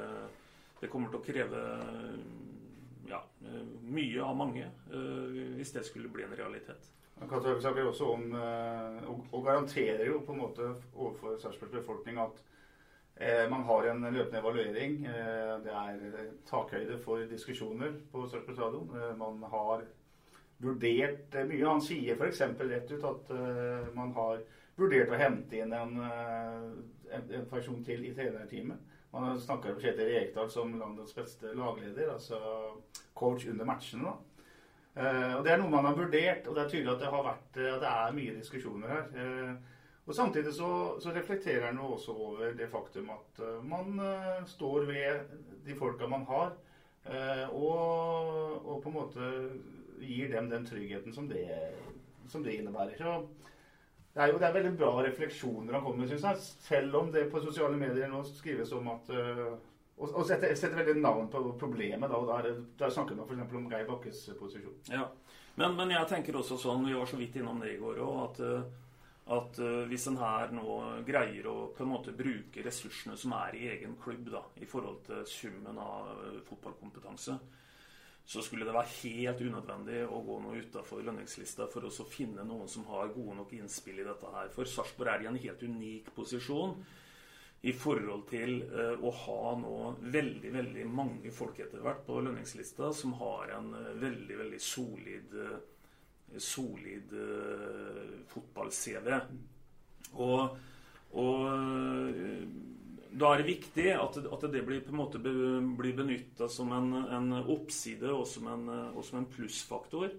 det 0.81 0.89
kommer 0.91 1.11
til 1.13 1.21
å 1.21 1.25
kreve 1.25 1.63
ja, 3.09 3.23
eh, 3.45 3.67
mye 3.81 4.23
av 4.25 4.37
mange, 4.37 4.65
eh, 4.91 5.41
hvis 5.57 5.73
det 5.75 5.85
skulle 5.87 6.09
bli 6.13 6.25
en 6.25 6.35
realitet. 6.35 6.89
Katarina 7.19 7.59
snakker 7.61 7.89
også 7.89 8.13
om, 8.13 8.35
eh, 8.35 9.09
og 9.31 9.43
garanterer 9.45 10.05
jo 10.07 10.21
på 10.25 10.33
en 10.33 10.41
måte 10.45 10.69
overfor 10.95 11.37
Sarpsborgs 11.37 11.75
befolkning 11.81 12.17
at 12.17 12.41
man 13.51 13.63
har 13.67 13.88
en 13.89 14.05
løpende 14.13 14.39
evaluering. 14.39 14.93
Det 15.63 15.73
er 15.75 16.29
takhøyde 16.47 16.99
for 17.03 17.25
diskusjoner 17.27 17.97
på 18.13 18.23
Sarpsborg 18.32 18.55
stadion. 18.55 19.17
Man 19.19 19.43
har 19.51 19.84
vurdert 20.63 21.36
mye. 21.49 21.65
Han 21.65 21.84
sier 21.84 22.15
f.eks. 22.15 22.39
rett 22.62 22.93
ut 22.93 23.10
at 23.10 23.34
man 23.95 24.13
har 24.15 24.39
vurdert 24.79 25.12
å 25.12 25.19
hente 25.19 25.60
inn 25.60 25.75
en, 25.75 25.99
en 25.99 27.49
person 27.51 27.84
til 27.84 28.08
i 28.08 28.13
trenerteamet. 28.15 28.95
Man 29.12 29.39
snakka 29.41 29.73
med 29.73 29.82
Kjetil 29.82 30.12
Rekdal 30.13 30.49
som 30.53 30.73
landets 30.77 31.15
beste 31.17 31.53
lagleder, 31.58 32.12
altså 32.13 32.38
coach 33.17 33.47
under 33.49 33.65
matchene. 33.65 34.12
og 34.13 35.43
Det 35.43 35.51
er 35.51 35.58
noe 35.58 35.73
man 35.73 35.88
har 35.89 35.97
vurdert, 35.97 36.47
og 36.47 36.55
det 36.55 36.63
er 36.63 36.69
tydelig 36.69 36.93
at 36.93 37.01
det 37.01 37.12
vært, 37.25 37.58
at 37.58 37.82
det 37.84 37.91
er 37.91 38.15
mye 38.19 38.36
diskusjoner 38.38 38.93
her. 38.93 39.58
Og 40.09 40.15
Samtidig 40.17 40.55
så, 40.57 40.69
så 40.97 41.11
reflekterer 41.13 41.67
han 41.67 41.77
også 41.85 42.15
over 42.17 42.55
det 42.57 42.65
faktum 42.71 43.11
at 43.13 43.41
man 43.61 43.99
står 44.49 44.87
ved 44.89 45.35
de 45.67 45.75
folka 45.77 46.07
man 46.09 46.25
har, 46.25 46.55
og, 47.53 48.65
og, 48.65 48.79
på 48.81 48.89
en 48.89 48.95
måte 48.95 49.27
gir 50.01 50.31
dem 50.33 50.49
den 50.49 50.65
tryggheten 50.65 51.13
som 51.13 51.27
det, 51.29 51.45
som 52.25 52.41
det 52.41 52.57
innebærer. 52.57 52.97
Så 52.97 53.13
det 54.15 54.23
er 54.25 54.33
jo 54.33 54.41
det 54.41 54.49
er 54.49 54.57
veldig 54.57 54.73
bra 54.81 54.91
refleksjoner 55.05 55.77
han 55.77 55.85
kommer 55.85 56.01
med, 56.01 56.09
syns 56.09 56.25
jeg. 56.25 56.41
Selv 56.65 56.97
om 57.03 57.13
det 57.13 57.27
på 57.29 57.45
sosiale 57.45 57.77
medier 57.77 58.09
nå 58.09 58.23
skrives 58.33 58.73
om 58.73 58.89
at 58.95 59.13
Og, 59.99 60.13
og 60.15 60.23
setter, 60.25 60.53
setter 60.55 60.79
veldig 60.79 61.01
navn 61.03 61.25
på 61.27 61.41
problemet. 61.59 62.09
da, 62.09 62.15
og 62.15 62.27
Der, 62.27 62.61
der 62.79 62.89
snakker 62.89 63.15
man 63.15 63.27
f.eks. 63.27 63.53
om 63.53 63.71
Geir 63.71 63.87
Bakkes 63.87 64.29
posisjon. 64.39 64.77
Ja, 64.87 65.09
men, 65.55 65.75
men, 65.75 65.91
jeg 65.91 66.07
tenker 66.07 66.37
også 66.39 66.57
sånn, 66.57 66.85
vi 66.87 66.95
var 66.95 67.09
så 67.09 67.19
vidt 67.19 67.35
innom 67.35 67.59
det 67.59 67.73
i 67.73 67.81
går 67.81 67.99
òg, 67.99 68.19
at, 68.23 68.39
at 69.29 69.59
uh, 69.61 69.85
hvis 69.89 70.07
en 70.09 70.17
her 70.17 70.53
nå 70.55 70.75
greier 71.05 71.47
å 71.49 71.69
på 71.75 71.85
en 71.85 71.91
måte 71.91 72.15
bruke 72.17 72.63
ressursene 72.65 73.17
som 73.19 73.35
er 73.37 73.57
i 73.57 73.67
egen 73.75 73.95
klubb, 74.01 74.31
da, 74.33 74.41
i 74.57 74.67
forhold 74.69 75.03
til 75.05 75.25
summen 75.29 75.77
av 75.81 76.09
uh, 76.17 76.39
fotballkompetanse, 76.47 77.35
så 78.29 78.43
skulle 78.45 78.65
det 78.65 78.73
være 78.75 78.93
helt 78.99 79.41
unødvendig 79.41 80.01
å 80.05 80.21
gå 80.25 80.39
noe 80.41 80.61
utafor 80.61 81.01
lønningslista 81.05 81.65
for 81.69 81.85
å 81.85 82.09
finne 82.09 82.45
noen 82.45 82.69
som 82.69 82.85
har 82.89 83.13
gode 83.13 83.39
nok 83.39 83.53
innspill 83.57 84.01
i 84.01 84.05
dette 84.05 84.33
her. 84.33 84.51
For 84.53 84.69
Sarpsborg 84.69 85.13
er 85.13 85.23
i 85.25 85.29
en 85.31 85.39
helt 85.45 85.63
unik 85.65 86.11
posisjon 86.17 86.75
i 87.69 87.73
forhold 87.75 88.27
til 88.29 88.61
uh, 88.73 88.95
å 89.01 89.13
ha 89.25 89.55
nå 89.61 89.79
veldig 90.13 90.53
veldig 90.57 90.85
mange 90.89 91.33
folk 91.35 91.57
etter 91.61 91.85
hvert 91.85 92.05
på 92.07 92.21
lønningslista 92.21 92.93
som 92.97 93.13
har 93.21 93.53
en 93.59 93.75
veldig 94.01 94.41
veldig 94.41 94.61
solid, 94.63 95.37
solid 96.37 97.13
fotball-CV. 98.29 99.09
Og, 100.19 100.57
og 101.17 101.45
da 103.09 103.33
er 103.33 103.41
det 103.41 103.49
viktig 103.49 103.87
at, 103.95 104.17
at, 104.21 104.45
det 104.53 104.61
blir 104.65 104.81
på 104.85 104.93
blir 105.19 105.95
benytta 105.97 106.49
som 106.51 106.71
en, 106.75 106.93
en, 107.09 107.31
oppside 107.41 108.11
og 108.13 108.27
som 108.29 108.47
en, 108.51 108.67
og 108.93 109.03
som 109.05 109.21
en 109.21 109.29
plussfaktor. 109.29 110.13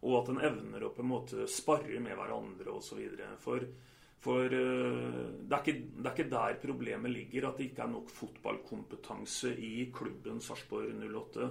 Og 0.00 0.16
at 0.22 0.30
en 0.32 0.40
evner 0.48 0.86
å 0.86 0.92
på 0.94 1.04
en 1.04 1.10
måte 1.10 1.46
sparre 1.50 2.00
med 2.00 2.16
hverandre 2.16 2.72
osv. 2.72 3.02
For, 3.42 3.66
for 4.24 4.46
uh, 4.48 5.26
det, 5.36 5.52
er 5.52 5.60
ikke, 5.60 5.74
det, 5.76 6.06
er 6.06 6.14
ikke, 6.14 6.30
der 6.32 6.56
problemet 6.62 7.12
ligger, 7.12 7.50
at 7.50 7.60
det 7.60 7.68
ikke 7.68 7.84
er 7.84 7.92
nok 7.92 8.14
fotballkompetanse 8.16 9.52
i 9.60 9.74
klubben 9.92 10.40
Sarpsborg 10.44 10.94
08. 11.04 11.50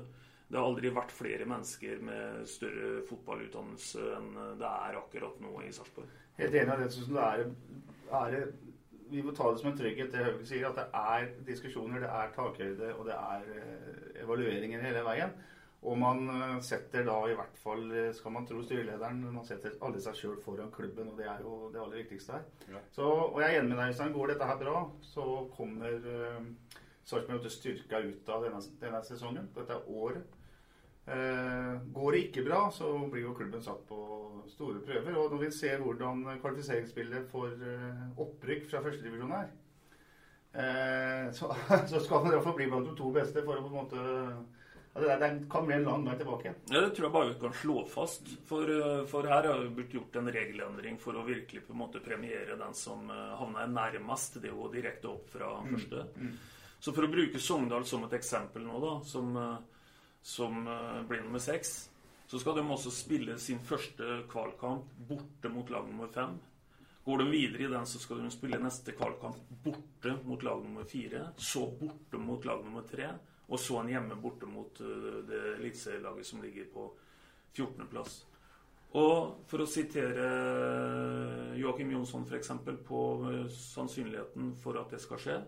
Det 0.50 0.58
har 0.58 0.66
aldri 0.66 0.90
vært 0.94 1.14
flere 1.14 1.46
mennesker 1.46 2.00
med 2.02 2.48
større 2.50 3.04
fotballutdannelse 3.10 4.08
enn 4.18 4.32
det 4.58 4.70
er 4.70 4.98
akkurat 4.98 5.38
nå 5.44 5.54
i 5.62 5.70
Sarpsborg. 5.76 6.10
Helt 6.40 6.58
enig 6.58 6.74
av 6.74 6.82
det. 6.82 6.90
Synes 6.96 7.12
det 7.14 7.28
er, 7.28 7.46
er 8.20 8.50
vi 9.10 9.22
må 9.26 9.34
ta 9.36 9.52
det 9.52 9.62
som 9.62 9.72
en 9.72 9.78
trygghet, 9.78 10.12
det 10.14 10.26
Hauge 10.26 10.48
sier, 10.48 10.66
at 10.70 10.78
det 10.78 10.88
er 10.98 11.30
diskusjoner, 11.48 12.04
det 12.04 12.10
er 12.10 12.34
takhøyde 12.36 12.92
og 12.96 13.08
det 13.08 13.16
er 13.18 13.48
eh, 13.58 14.20
evalueringer 14.24 14.84
hele 14.86 15.06
veien. 15.06 15.34
Og 15.80 15.96
man 15.98 16.26
eh, 16.34 16.58
setter 16.66 17.06
da 17.08 17.18
i 17.30 17.36
hvert 17.38 17.58
fall, 17.62 17.86
eh, 17.96 18.10
skal 18.16 18.36
man 18.36 18.48
tro 18.48 18.62
styrelederen, 18.66 19.22
man 19.34 19.48
setter 19.48 19.78
alle 19.86 20.02
seg 20.04 20.18
sjøl 20.20 20.38
foran 20.44 20.72
klubben. 20.76 21.10
Og 21.12 21.20
det 21.20 21.30
er 21.32 21.46
jo 21.46 21.72
det 21.74 21.82
aller 21.82 22.02
viktigste 22.04 22.38
her. 22.38 22.50
Ja. 22.74 22.84
Så, 22.96 23.08
og 23.08 23.40
jeg 23.42 23.56
er 23.56 23.62
enig 23.62 23.72
med 23.74 23.82
deg, 23.82 23.94
Øystein. 23.94 24.16
Går 24.18 24.34
dette 24.34 24.50
her 24.52 24.60
bra, 24.62 24.84
så 25.14 25.28
kommer 25.56 25.96
uh, 26.04 26.76
Sarpsborg 27.08 27.48
styrka 27.54 28.04
ut 28.06 28.34
av 28.36 28.46
denne, 28.46 28.62
denne 28.84 29.02
sesongen. 29.08 29.50
Dette 29.56 29.78
er 29.78 29.90
året. 29.90 30.36
Uh, 31.10 31.94
går 31.94 32.12
det 32.12 32.20
ikke 32.28 32.44
bra, 32.46 32.68
så 32.74 32.92
blir 33.10 33.24
jo 33.24 33.34
klubben 33.38 33.64
satt 33.66 33.82
på 33.90 33.98
store 34.52 34.82
prøver. 34.86 35.16
Og 35.18 35.32
når 35.34 35.42
vi 35.46 35.50
ser 35.56 35.82
hvordan 35.82 36.22
kvalifiseringsspillet 36.42 37.26
for 37.32 37.50
uh, 37.50 38.04
opprykk 38.22 38.68
fra 38.70 38.84
førstedivisjon 38.86 39.34
er, 39.40 39.50
uh, 40.54 41.26
så, 41.34 41.50
så, 41.92 42.04
skal 42.04 42.26
man 42.26 42.36
iallfall 42.36 42.58
bli 42.60 42.70
blant 42.70 42.92
de 42.92 42.94
to 43.00 43.10
beste 43.16 43.42
for 43.46 43.58
å 43.58 43.64
på 43.66 43.72
en 43.72 43.78
måte 43.80 44.04
ja, 45.00 45.16
det, 45.22 45.32
kan 45.50 45.66
bli 45.66 45.78
en 45.80 45.88
lang 45.88 46.06
vei 46.06 46.14
tilbake. 46.20 46.54
Ja, 46.70 46.84
Det 46.84 46.94
tror 46.98 47.08
jeg 47.08 47.16
bare 47.16 47.32
vi 47.32 47.40
kan 47.42 47.58
slå 47.58 47.80
fast. 47.90 48.30
For, 48.50 48.70
for 49.10 49.32
her 49.32 49.50
har 49.50 49.64
vi 49.64 49.74
blitt 49.80 49.98
gjort 49.98 50.18
en 50.20 50.30
regelendring 50.34 51.02
for 51.02 51.18
å 51.18 51.26
virkelig 51.26 51.64
på 51.66 51.74
en 51.74 51.82
måte 51.82 52.04
premiere 52.04 52.58
den 52.60 52.78
som 52.78 53.10
havner 53.10 53.70
nærmest 53.70 54.42
det 54.42 54.50
er 54.50 54.58
jo 54.58 54.70
direkte 54.74 55.10
opp 55.14 55.30
fra 55.34 55.56
mm. 55.62 55.74
første. 55.74 56.06
Mm. 56.18 56.34
Så 56.80 56.94
for 56.94 57.06
å 57.06 57.12
bruke 57.12 57.42
Sogndal 57.42 57.86
som 57.88 58.06
et 58.06 58.18
eksempel 58.18 58.66
nå, 58.66 58.82
da, 58.84 58.96
som 59.08 59.38
som 60.22 60.68
eh, 60.68 61.02
blir 61.08 61.22
nummer 61.22 61.40
seks. 61.40 61.90
Så 62.28 62.40
skal 62.40 62.60
de 62.60 62.66
også 62.70 62.92
spille 62.94 63.40
sin 63.42 63.60
første 63.66 64.24
kvalkamp 64.30 64.92
borte 65.10 65.50
mot 65.50 65.70
lag 65.70 65.88
nummer 65.88 66.12
fem. 66.14 66.38
Går 67.06 67.24
de 67.24 67.30
videre 67.32 67.64
i 67.66 67.72
den, 67.72 67.86
så 67.90 68.00
skal 68.00 68.22
de 68.22 68.30
spille 68.30 68.60
neste 68.62 68.94
kvalkamp 68.94 69.40
borte 69.64 70.14
mot 70.28 70.44
lag 70.46 70.62
nummer 70.62 70.86
fire. 70.86 71.32
Så 71.38 71.66
borte 71.80 72.22
mot 72.22 72.46
lag 72.46 72.62
nummer 72.66 72.86
tre. 72.86 73.10
Og 73.50 73.58
så 73.60 73.80
en 73.80 73.90
hjemme 73.90 74.20
borte 74.22 74.50
mot 74.50 74.82
eh, 74.82 75.22
det 75.30 75.44
eliteserielaget 75.56 76.28
som 76.28 76.44
ligger 76.44 76.70
på 76.74 76.90
14.-plass. 77.56 78.20
Og 79.00 79.46
for 79.50 79.62
å 79.62 79.70
sitere 79.70 80.28
eh, 80.28 81.58
Joakim 81.62 81.96
Jonsson 81.96 82.30
f.eks. 82.30 82.54
på 82.86 83.02
sannsynligheten 83.54 84.54
for 84.62 84.78
at 84.82 84.94
det 84.94 85.02
skal 85.02 85.24
skje, 85.24 85.42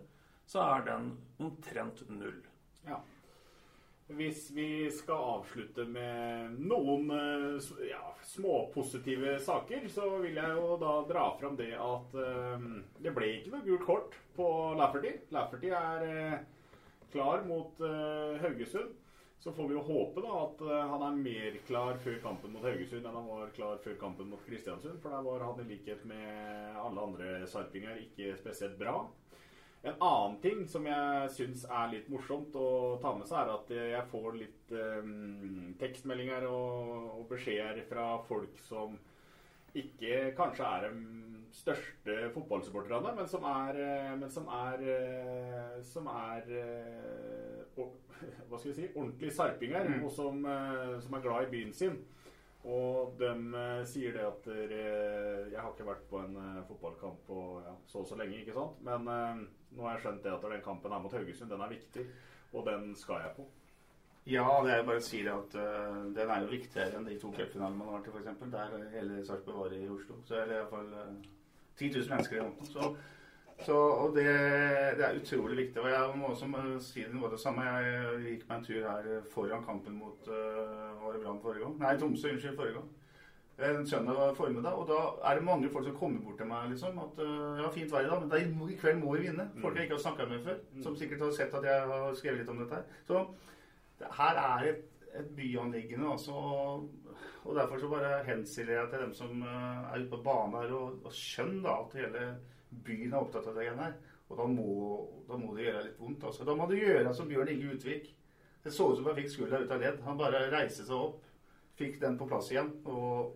så 0.46 0.66
er 0.66 0.86
den 0.90 1.12
omtrent 1.38 2.02
null. 2.10 2.42
Ja. 2.86 2.98
Hvis 4.10 4.50
vi 4.50 4.90
skal 4.90 5.14
avslutte 5.38 5.84
med 5.88 6.56
noen 6.58 7.10
eh, 7.14 7.68
ja, 7.86 8.02
småpositive 8.26 9.36
saker, 9.40 9.86
så 9.88 10.08
vil 10.24 10.40
jeg 10.40 10.56
jo 10.58 10.74
da 10.80 10.96
dra 11.08 11.28
fram 11.38 11.54
det 11.56 11.70
at 11.78 12.16
um, 12.18 12.82
det 12.98 13.12
ble 13.14 13.30
ikke 13.38 13.54
noe 13.54 13.64
gult 13.66 13.86
kort 13.86 14.18
på 14.36 14.48
Lafferty. 14.76 15.14
Lafferty 15.32 15.70
er 15.70 16.04
uh, 16.08 16.34
klar 17.14 17.46
mot 17.46 17.78
uh, 17.84 18.34
Haugesund. 18.42 18.98
Så 19.42 19.50
får 19.54 19.70
vi 19.70 19.74
jo 19.74 19.86
håpe 19.86 20.22
da 20.22 20.34
at 20.42 20.60
uh, 20.66 20.74
han 20.92 21.06
er 21.06 21.22
mer 21.22 21.56
klar 21.66 21.96
før 22.02 22.18
kampen 22.26 22.52
mot 22.54 22.66
Haugesund 22.66 23.06
enn 23.06 23.16
han 23.16 23.30
var 23.30 23.54
klar 23.56 23.80
før 23.86 23.96
kampen 24.02 24.28
mot 24.34 24.44
Kristiansund. 24.46 24.98
For 25.02 25.14
der 25.14 25.24
var 25.24 25.46
han 25.46 25.62
i 25.62 25.70
likhet 25.72 26.04
med 26.10 26.76
alle 26.82 27.06
andre 27.06 27.34
sarpinger 27.50 28.02
ikke 28.02 28.34
spesielt 28.42 28.76
bra. 28.82 28.98
En 29.82 29.96
annen 29.98 30.36
ting 30.42 30.60
som 30.70 30.84
jeg 30.86 31.30
syns 31.34 31.64
er 31.66 31.88
litt 31.90 32.10
morsomt 32.12 32.54
å 32.54 32.98
ta 33.02 33.16
med 33.18 33.26
seg, 33.26 33.40
er 33.40 33.54
at 33.56 33.72
jeg 33.74 34.10
får 34.12 34.36
litt 34.38 34.74
um, 34.78 35.72
tekstmeldinger 35.80 36.46
og, 36.46 37.08
og, 37.16 37.24
beskjeder 37.32 37.82
fra 37.88 38.12
folk 38.28 38.60
som 38.62 38.94
ikke 39.74 40.30
kanskje 40.38 40.68
er 40.68 40.86
de 40.86 41.50
største 41.56 42.16
fotballsupporterne, 42.36 43.14
men 43.16 43.28
som 43.28 43.44
er, 43.48 43.78
eh, 43.82 44.10
men 44.20 44.30
som 44.30 44.46
er, 44.52 44.84
eh, 44.94 45.78
som 45.84 46.06
er 46.12 46.46
hva 47.76 48.58
skal 48.60 48.68
vi 48.68 48.76
si, 48.76 48.88
ordentlige 48.92 49.34
sarpinger, 49.34 49.88
mm. 49.88 50.04
og 50.06 50.12
som, 50.12 50.44
som 51.02 51.16
er 51.16 51.24
glad 51.24 51.48
i 51.48 51.52
byen 51.56 51.72
sin. 51.74 51.96
Og 52.62 53.16
de 53.18 53.30
uh, 53.56 53.80
sier 53.90 54.14
det 54.14 54.22
at 54.22 54.44
uh, 54.46 55.48
Jeg 55.50 55.58
har 55.58 55.72
ikke 55.72 55.88
vært 55.88 56.04
på 56.10 56.20
en 56.22 56.36
uh, 56.38 56.60
fotballkamp 56.68 57.24
på 57.26 57.38
ja, 57.64 57.72
så 57.90 58.04
og 58.04 58.06
så 58.06 58.18
lenge, 58.20 58.38
ikke 58.42 58.54
sant? 58.54 58.78
Men 58.86 59.08
nå 59.72 59.86
har 59.86 59.96
jeg 59.96 60.04
skjønt 60.04 60.22
det 60.22 60.36
at 60.36 60.46
den 60.46 60.62
kampen 60.62 60.94
er 60.94 61.02
mot 61.02 61.16
Haugesund. 61.16 61.50
Den 61.50 61.64
er 61.64 61.72
viktig, 61.72 62.06
og 62.52 62.66
den 62.68 62.92
skal 62.98 63.24
jeg 63.24 63.34
på. 63.40 63.48
Ja, 64.30 64.46
det 64.62 64.76
er 64.76 64.84
bare 64.86 65.00
å 65.00 65.02
si 65.02 65.24
det 65.26 65.32
at 65.34 65.54
den 66.14 66.28
er 66.30 66.44
jo 66.44 66.52
viktigere 66.52 66.94
enn 67.00 67.08
de 67.08 67.16
to 67.18 67.32
cupfinalene 67.34 67.80
man 67.80 67.88
har 67.88 68.04
vært 68.04 68.12
i, 68.12 68.36
f.eks. 68.36 68.52
Der 68.52 68.84
hele 68.92 69.24
Sarpsborg 69.26 69.64
var 69.64 69.74
i 69.74 69.88
Oslo. 69.90 70.20
Så 70.28 70.36
er 70.38 70.46
det 70.46 70.60
iallfall 70.60 70.92
uh, 70.94 71.16
10 71.80 71.88
000 71.96 72.12
mennesker 72.12 72.38
i 72.38 72.44
måneden. 72.44 73.00
Så 73.60 73.76
og 73.76 74.16
det, 74.16 74.24
det, 74.98 75.04
er 75.06 75.18
utrolig 75.20 75.56
viktig. 75.56 75.82
Og 75.82 75.90
jeg 75.90 76.16
må 76.18 76.32
også 76.32 76.48
si 76.80 77.04
det 77.04 77.14
noe 77.14 77.30
det 77.30 77.40
samme. 77.40 77.66
Jeg 77.66 78.24
gikk 78.24 78.48
meg 78.48 78.58
en 78.58 78.64
tur 78.66 78.88
her 78.88 79.12
foran 79.30 79.64
kampen 79.66 79.98
mot 80.00 80.28
uh, 80.28 81.20
Brann 81.22 81.40
forrige 81.42 81.64
gang? 81.64 81.78
Nei, 81.82 81.94
Tromsø. 81.98 82.32
Unnskyld, 82.32 82.56
forrige 82.56 82.80
gang. 82.80 82.90
En 83.62 83.86
søndag 83.86 84.36
formiddag. 84.36 84.72
Og 84.72 84.88
da 84.88 85.28
er 85.28 85.38
det 85.38 85.44
mange 85.44 85.70
folk 85.70 85.86
som 85.86 85.96
kommer 85.96 86.24
bort 86.24 86.40
til 86.40 86.48
meg 86.50 86.70
liksom 86.72 86.98
at 86.98 87.20
uh, 87.22 87.60
Ja, 87.60 87.68
fint 87.74 87.92
vær 87.92 88.06
i 88.06 88.10
dag, 88.10 88.48
men 88.56 88.70
i 88.70 88.78
kveld 88.80 89.02
må 89.02 89.16
vi 89.16 89.28
vinne. 89.28 89.50
Folk 89.60 89.76
jeg 89.76 89.88
ikke 89.88 89.98
har 89.98 90.06
snakka 90.06 90.28
med 90.30 90.44
før. 90.46 90.58
Mm. 90.72 90.82
Som 90.82 90.96
sikkert 90.96 91.26
har 91.26 91.36
sett 91.36 91.54
at 91.60 91.68
jeg 91.68 91.90
har 91.92 92.16
skrevet 92.18 92.42
litt 92.42 92.54
om 92.54 92.64
dette 92.64 92.80
her. 92.80 92.98
Så 93.06 93.26
det, 94.00 94.10
her 94.18 94.42
er 94.46 94.68
et, 94.72 94.88
et 95.20 95.34
byanliggende, 95.36 96.10
altså. 96.10 96.34
Og 97.42 97.56
derfor 97.58 97.78
så 97.78 97.88
bare 97.90 98.24
henstiller 98.24 98.80
jeg 98.80 98.90
til 98.90 99.04
dem 99.04 99.14
som 99.14 99.42
uh, 99.42 99.92
er 99.92 100.00
ute 100.00 100.10
på 100.10 100.22
banen 100.24 100.58
her, 100.58 100.74
og, 100.78 100.98
og 101.04 101.14
skjønn 101.14 101.60
da 101.62 101.76
at 101.84 101.96
hele 102.00 102.26
byen 102.86 103.12
er 103.12 103.20
opptatt 103.20 103.46
av 103.50 103.56
det 103.56 103.66
igjen 103.66 103.82
her. 103.82 103.94
Og 104.32 104.38
da 104.38 104.48
må, 104.48 104.66
da 105.28 105.36
må, 105.36 105.52
det 105.56 105.66
gjøre 105.66 105.84
litt 105.86 106.00
vondt. 106.00 106.24
Altså. 106.28 106.46
Da 106.48 106.56
må 106.56 106.66
det 106.70 106.80
gjøre 106.80 107.14
som 107.16 107.28
Bjørn 107.28 107.52
Inge 107.52 107.76
Utvik. 107.76 108.08
Det 108.62 108.72
så 108.72 108.88
ut 108.88 108.98
som 108.98 109.08
han 109.10 109.18
fikk 109.18 109.32
skuldra 109.32 109.60
ut 109.60 109.74
av 109.74 109.82
ledd. 109.82 110.02
Han 110.06 110.20
bare 110.20 110.46
reiste 110.52 110.86
seg 110.86 110.96
opp, 110.96 111.24
fikk 111.78 111.98
den 112.00 112.18
på 112.20 112.28
plass 112.30 112.52
igjen 112.52 112.70
og 112.88 113.32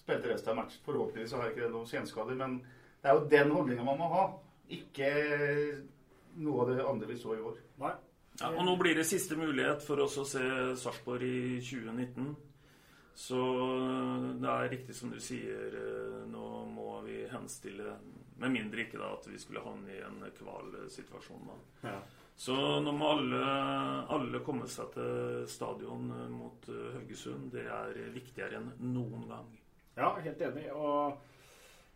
spilte 0.00 0.32
resten 0.32 0.54
av 0.54 0.62
matchen. 0.62 0.82
Forhåpentligvis 0.86 1.34
har 1.38 1.50
ikke 1.50 1.66
det 1.66 1.74
noen 1.74 1.90
senskader, 1.90 2.38
men 2.38 2.58
det 3.02 3.10
er 3.10 3.18
jo 3.18 3.28
den 3.30 3.52
holdninga 3.54 3.86
man 3.86 4.00
må 4.00 4.08
ha. 4.10 4.24
Ikke 4.72 5.12
noe 6.40 6.64
av 6.64 6.72
det 6.72 6.86
andre 6.86 7.10
vi 7.12 7.18
så 7.20 7.36
i 7.36 7.44
år. 7.44 7.60
Nei. 7.82 7.92
Ja, 8.40 8.48
og 8.48 8.64
nå 8.64 8.74
blir 8.80 8.96
det 8.96 9.04
siste 9.04 9.36
mulighet 9.36 9.84
for 9.84 10.00
oss 10.02 10.16
å 10.18 10.24
se 10.26 10.42
Sarpsborg 10.80 11.28
i 11.28 11.60
2019. 11.60 12.32
Så 13.14 13.38
det 14.40 14.48
er 14.48 14.70
riktig 14.72 14.96
som 14.96 15.12
du 15.12 15.20
sier, 15.20 15.74
eh, 15.76 16.18
nå 16.32 16.48
må 16.72 17.00
vi 17.06 17.22
henstille 17.30 17.96
med 18.42 18.54
mindre 18.54 18.86
ikke 18.86 18.98
da 18.98 19.12
at 19.14 19.28
vi 19.28 19.38
skulle 19.38 19.62
havne 19.62 19.92
i 19.92 20.00
en 20.02 20.22
kvalsituasjon. 20.38 21.48
da. 21.50 21.58
Ja. 21.92 21.98
Så 22.36 22.54
nå 22.80 22.94
må 22.96 23.10
alle, 23.12 23.42
alle, 24.10 24.40
komme 24.42 24.66
seg 24.70 24.94
til 24.96 25.44
stadion 25.50 26.08
mot 26.32 26.70
eh, 26.72 26.94
Haugesund. 26.96 27.52
Det 27.52 27.66
er 27.68 28.00
viktigere 28.14 28.58
enn 28.58 28.72
noen 28.94 29.28
gang. 29.30 29.52
Ja, 29.98 30.14
helt 30.24 30.40
enig. 30.40 30.70
Og 30.72 31.20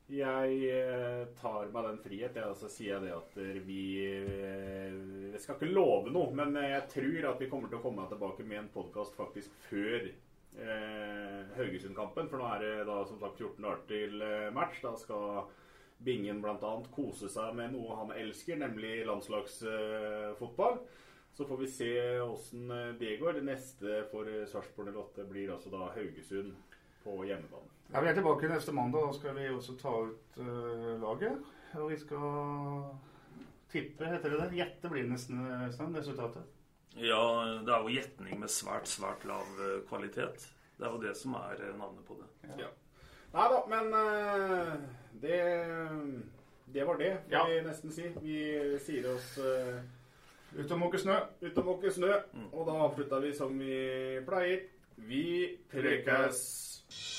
Jeg 0.07 0.69
eh, 0.71 1.25
tar 1.41 1.73
meg 1.75 1.89
den 1.89 1.97
frihet. 2.05 2.37
Jeg 2.39 2.53
også 2.53 2.69
sier 2.71 3.01
det 3.03 3.11
at 3.11 3.33
eh, 3.43 3.57
vi 3.67 3.81
eh, 4.07 4.93
Jeg 5.33 5.41
skal 5.43 5.57
ikke 5.59 5.73
love 5.73 6.13
noe, 6.15 6.31
men 6.37 6.55
jeg 6.63 6.85
tror 6.93 7.33
at 7.33 7.43
vi 7.43 7.49
kommer 7.51 7.73
til 7.73 7.81
å 7.81 7.83
komme 7.83 8.07
tilbake 8.13 8.47
med 8.47 8.61
en 8.61 8.71
podkast 8.77 9.19
faktisk 9.19 9.51
før 9.67 10.07
eh, 10.55 11.41
Haugesund-kampen. 11.57 12.29
For 12.31 12.41
nå 12.41 12.51
er 12.55 12.65
det 12.65 12.75
da 12.89 13.01
som 13.09 13.21
sagt 13.23 13.41
14 13.41 13.63
dager 13.65 13.83
til 13.91 14.23
eh, 14.23 14.53
match. 14.55 14.83
Da 14.85 14.95
skal 15.01 15.47
Bingen 16.07 16.43
bl.a. 16.45 16.73
kose 16.93 17.31
seg 17.33 17.55
med 17.57 17.73
noe 17.73 17.97
han 17.97 18.13
elsker, 18.13 18.59
nemlig 18.61 18.99
landslagsfotball. 19.09 20.83
Så 21.37 21.45
får 21.49 21.61
vi 21.63 21.69
se 21.73 21.93
åssen 22.21 22.69
det 23.01 23.17
går. 23.21 23.39
Det 23.39 23.47
neste 23.49 24.03
for 24.13 24.29
Sarpsborg 24.49 24.93
08 24.93 25.25
blir 25.29 25.55
altså 25.55 25.73
da 25.73 25.89
Haugesund 25.97 26.53
på 27.07 27.25
hjemmebane. 27.25 27.73
Ja, 27.93 28.01
Vi 28.01 28.09
er 28.09 28.15
tilbake 28.15 28.49
neste 28.51 28.73
mandag. 28.73 29.07
Da 29.07 29.19
skal 29.19 29.37
vi 29.37 29.49
også 29.49 29.77
ta 29.81 29.93
ut 30.09 30.39
uh, 30.41 30.95
laget. 31.01 31.39
Og 31.75 31.91
vi 31.91 31.99
skal 32.01 32.87
tippe, 33.71 34.09
heter 34.11 34.33
det 34.33 34.41
det? 34.41 34.57
Gjette 34.59 34.91
blir 34.91 35.09
nesten, 35.11 35.43
nesten 35.63 35.95
resultatet. 35.95 36.56
Ja, 36.97 37.23
det 37.65 37.73
er 37.73 37.85
jo 37.85 37.93
gjetning 37.93 38.41
med 38.41 38.53
svært, 38.53 38.89
svært 38.89 39.25
lav 39.29 39.47
eh, 39.61 39.81
kvalitet. 39.89 40.47
Det 40.77 40.87
er 40.87 40.95
jo 40.95 41.01
det 41.03 41.13
som 41.19 41.35
er 41.37 41.61
eh, 41.61 41.75
navnet 41.77 42.05
på 42.09 42.17
det. 42.17 42.29
Ja. 42.63 42.71
Nei 43.37 43.47
da, 43.53 43.59
men 43.69 43.91
uh, 43.93 44.71
det, 45.21 45.41
det 46.73 46.87
var 46.89 46.97
det, 46.97 47.11
får 47.27 47.35
ja. 47.35 47.43
vi 47.51 47.59
nesten 47.67 47.93
si. 47.93 48.07
Vi 48.23 48.39
sier 48.81 49.11
oss 49.13 49.35
uh, 49.43 49.77
Ut 50.57 50.71
og 50.73 50.79
måke 50.81 51.01
snø. 51.03 51.19
Ut 51.43 51.59
og 51.59 51.67
måke 51.67 51.93
snø. 51.93 52.15
Mm. 52.33 52.47
Og 52.55 52.65
da 52.71 52.79
avslutta 52.87 53.21
vi 53.21 53.35
som 53.37 53.53
vi 53.61 53.77
pleier. 54.25 54.65
Vi 54.97 55.27
prekes. 55.69 56.41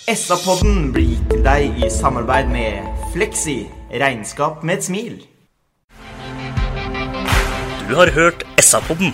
SA-podden 0.08 0.90
blir 0.96 1.12
gitt 1.12 1.30
til 1.30 1.46
deg 1.46 1.84
i 1.84 1.92
samarbeid 1.92 2.50
med 2.50 2.88
Fleksi 3.14 3.60
regnskap 3.92 4.64
med 4.66 4.80
et 4.80 4.90
smil. 4.90 5.20
Du 7.88 7.94
har 8.00 8.10
hørt 8.16 8.48
SA-podden 8.64 9.14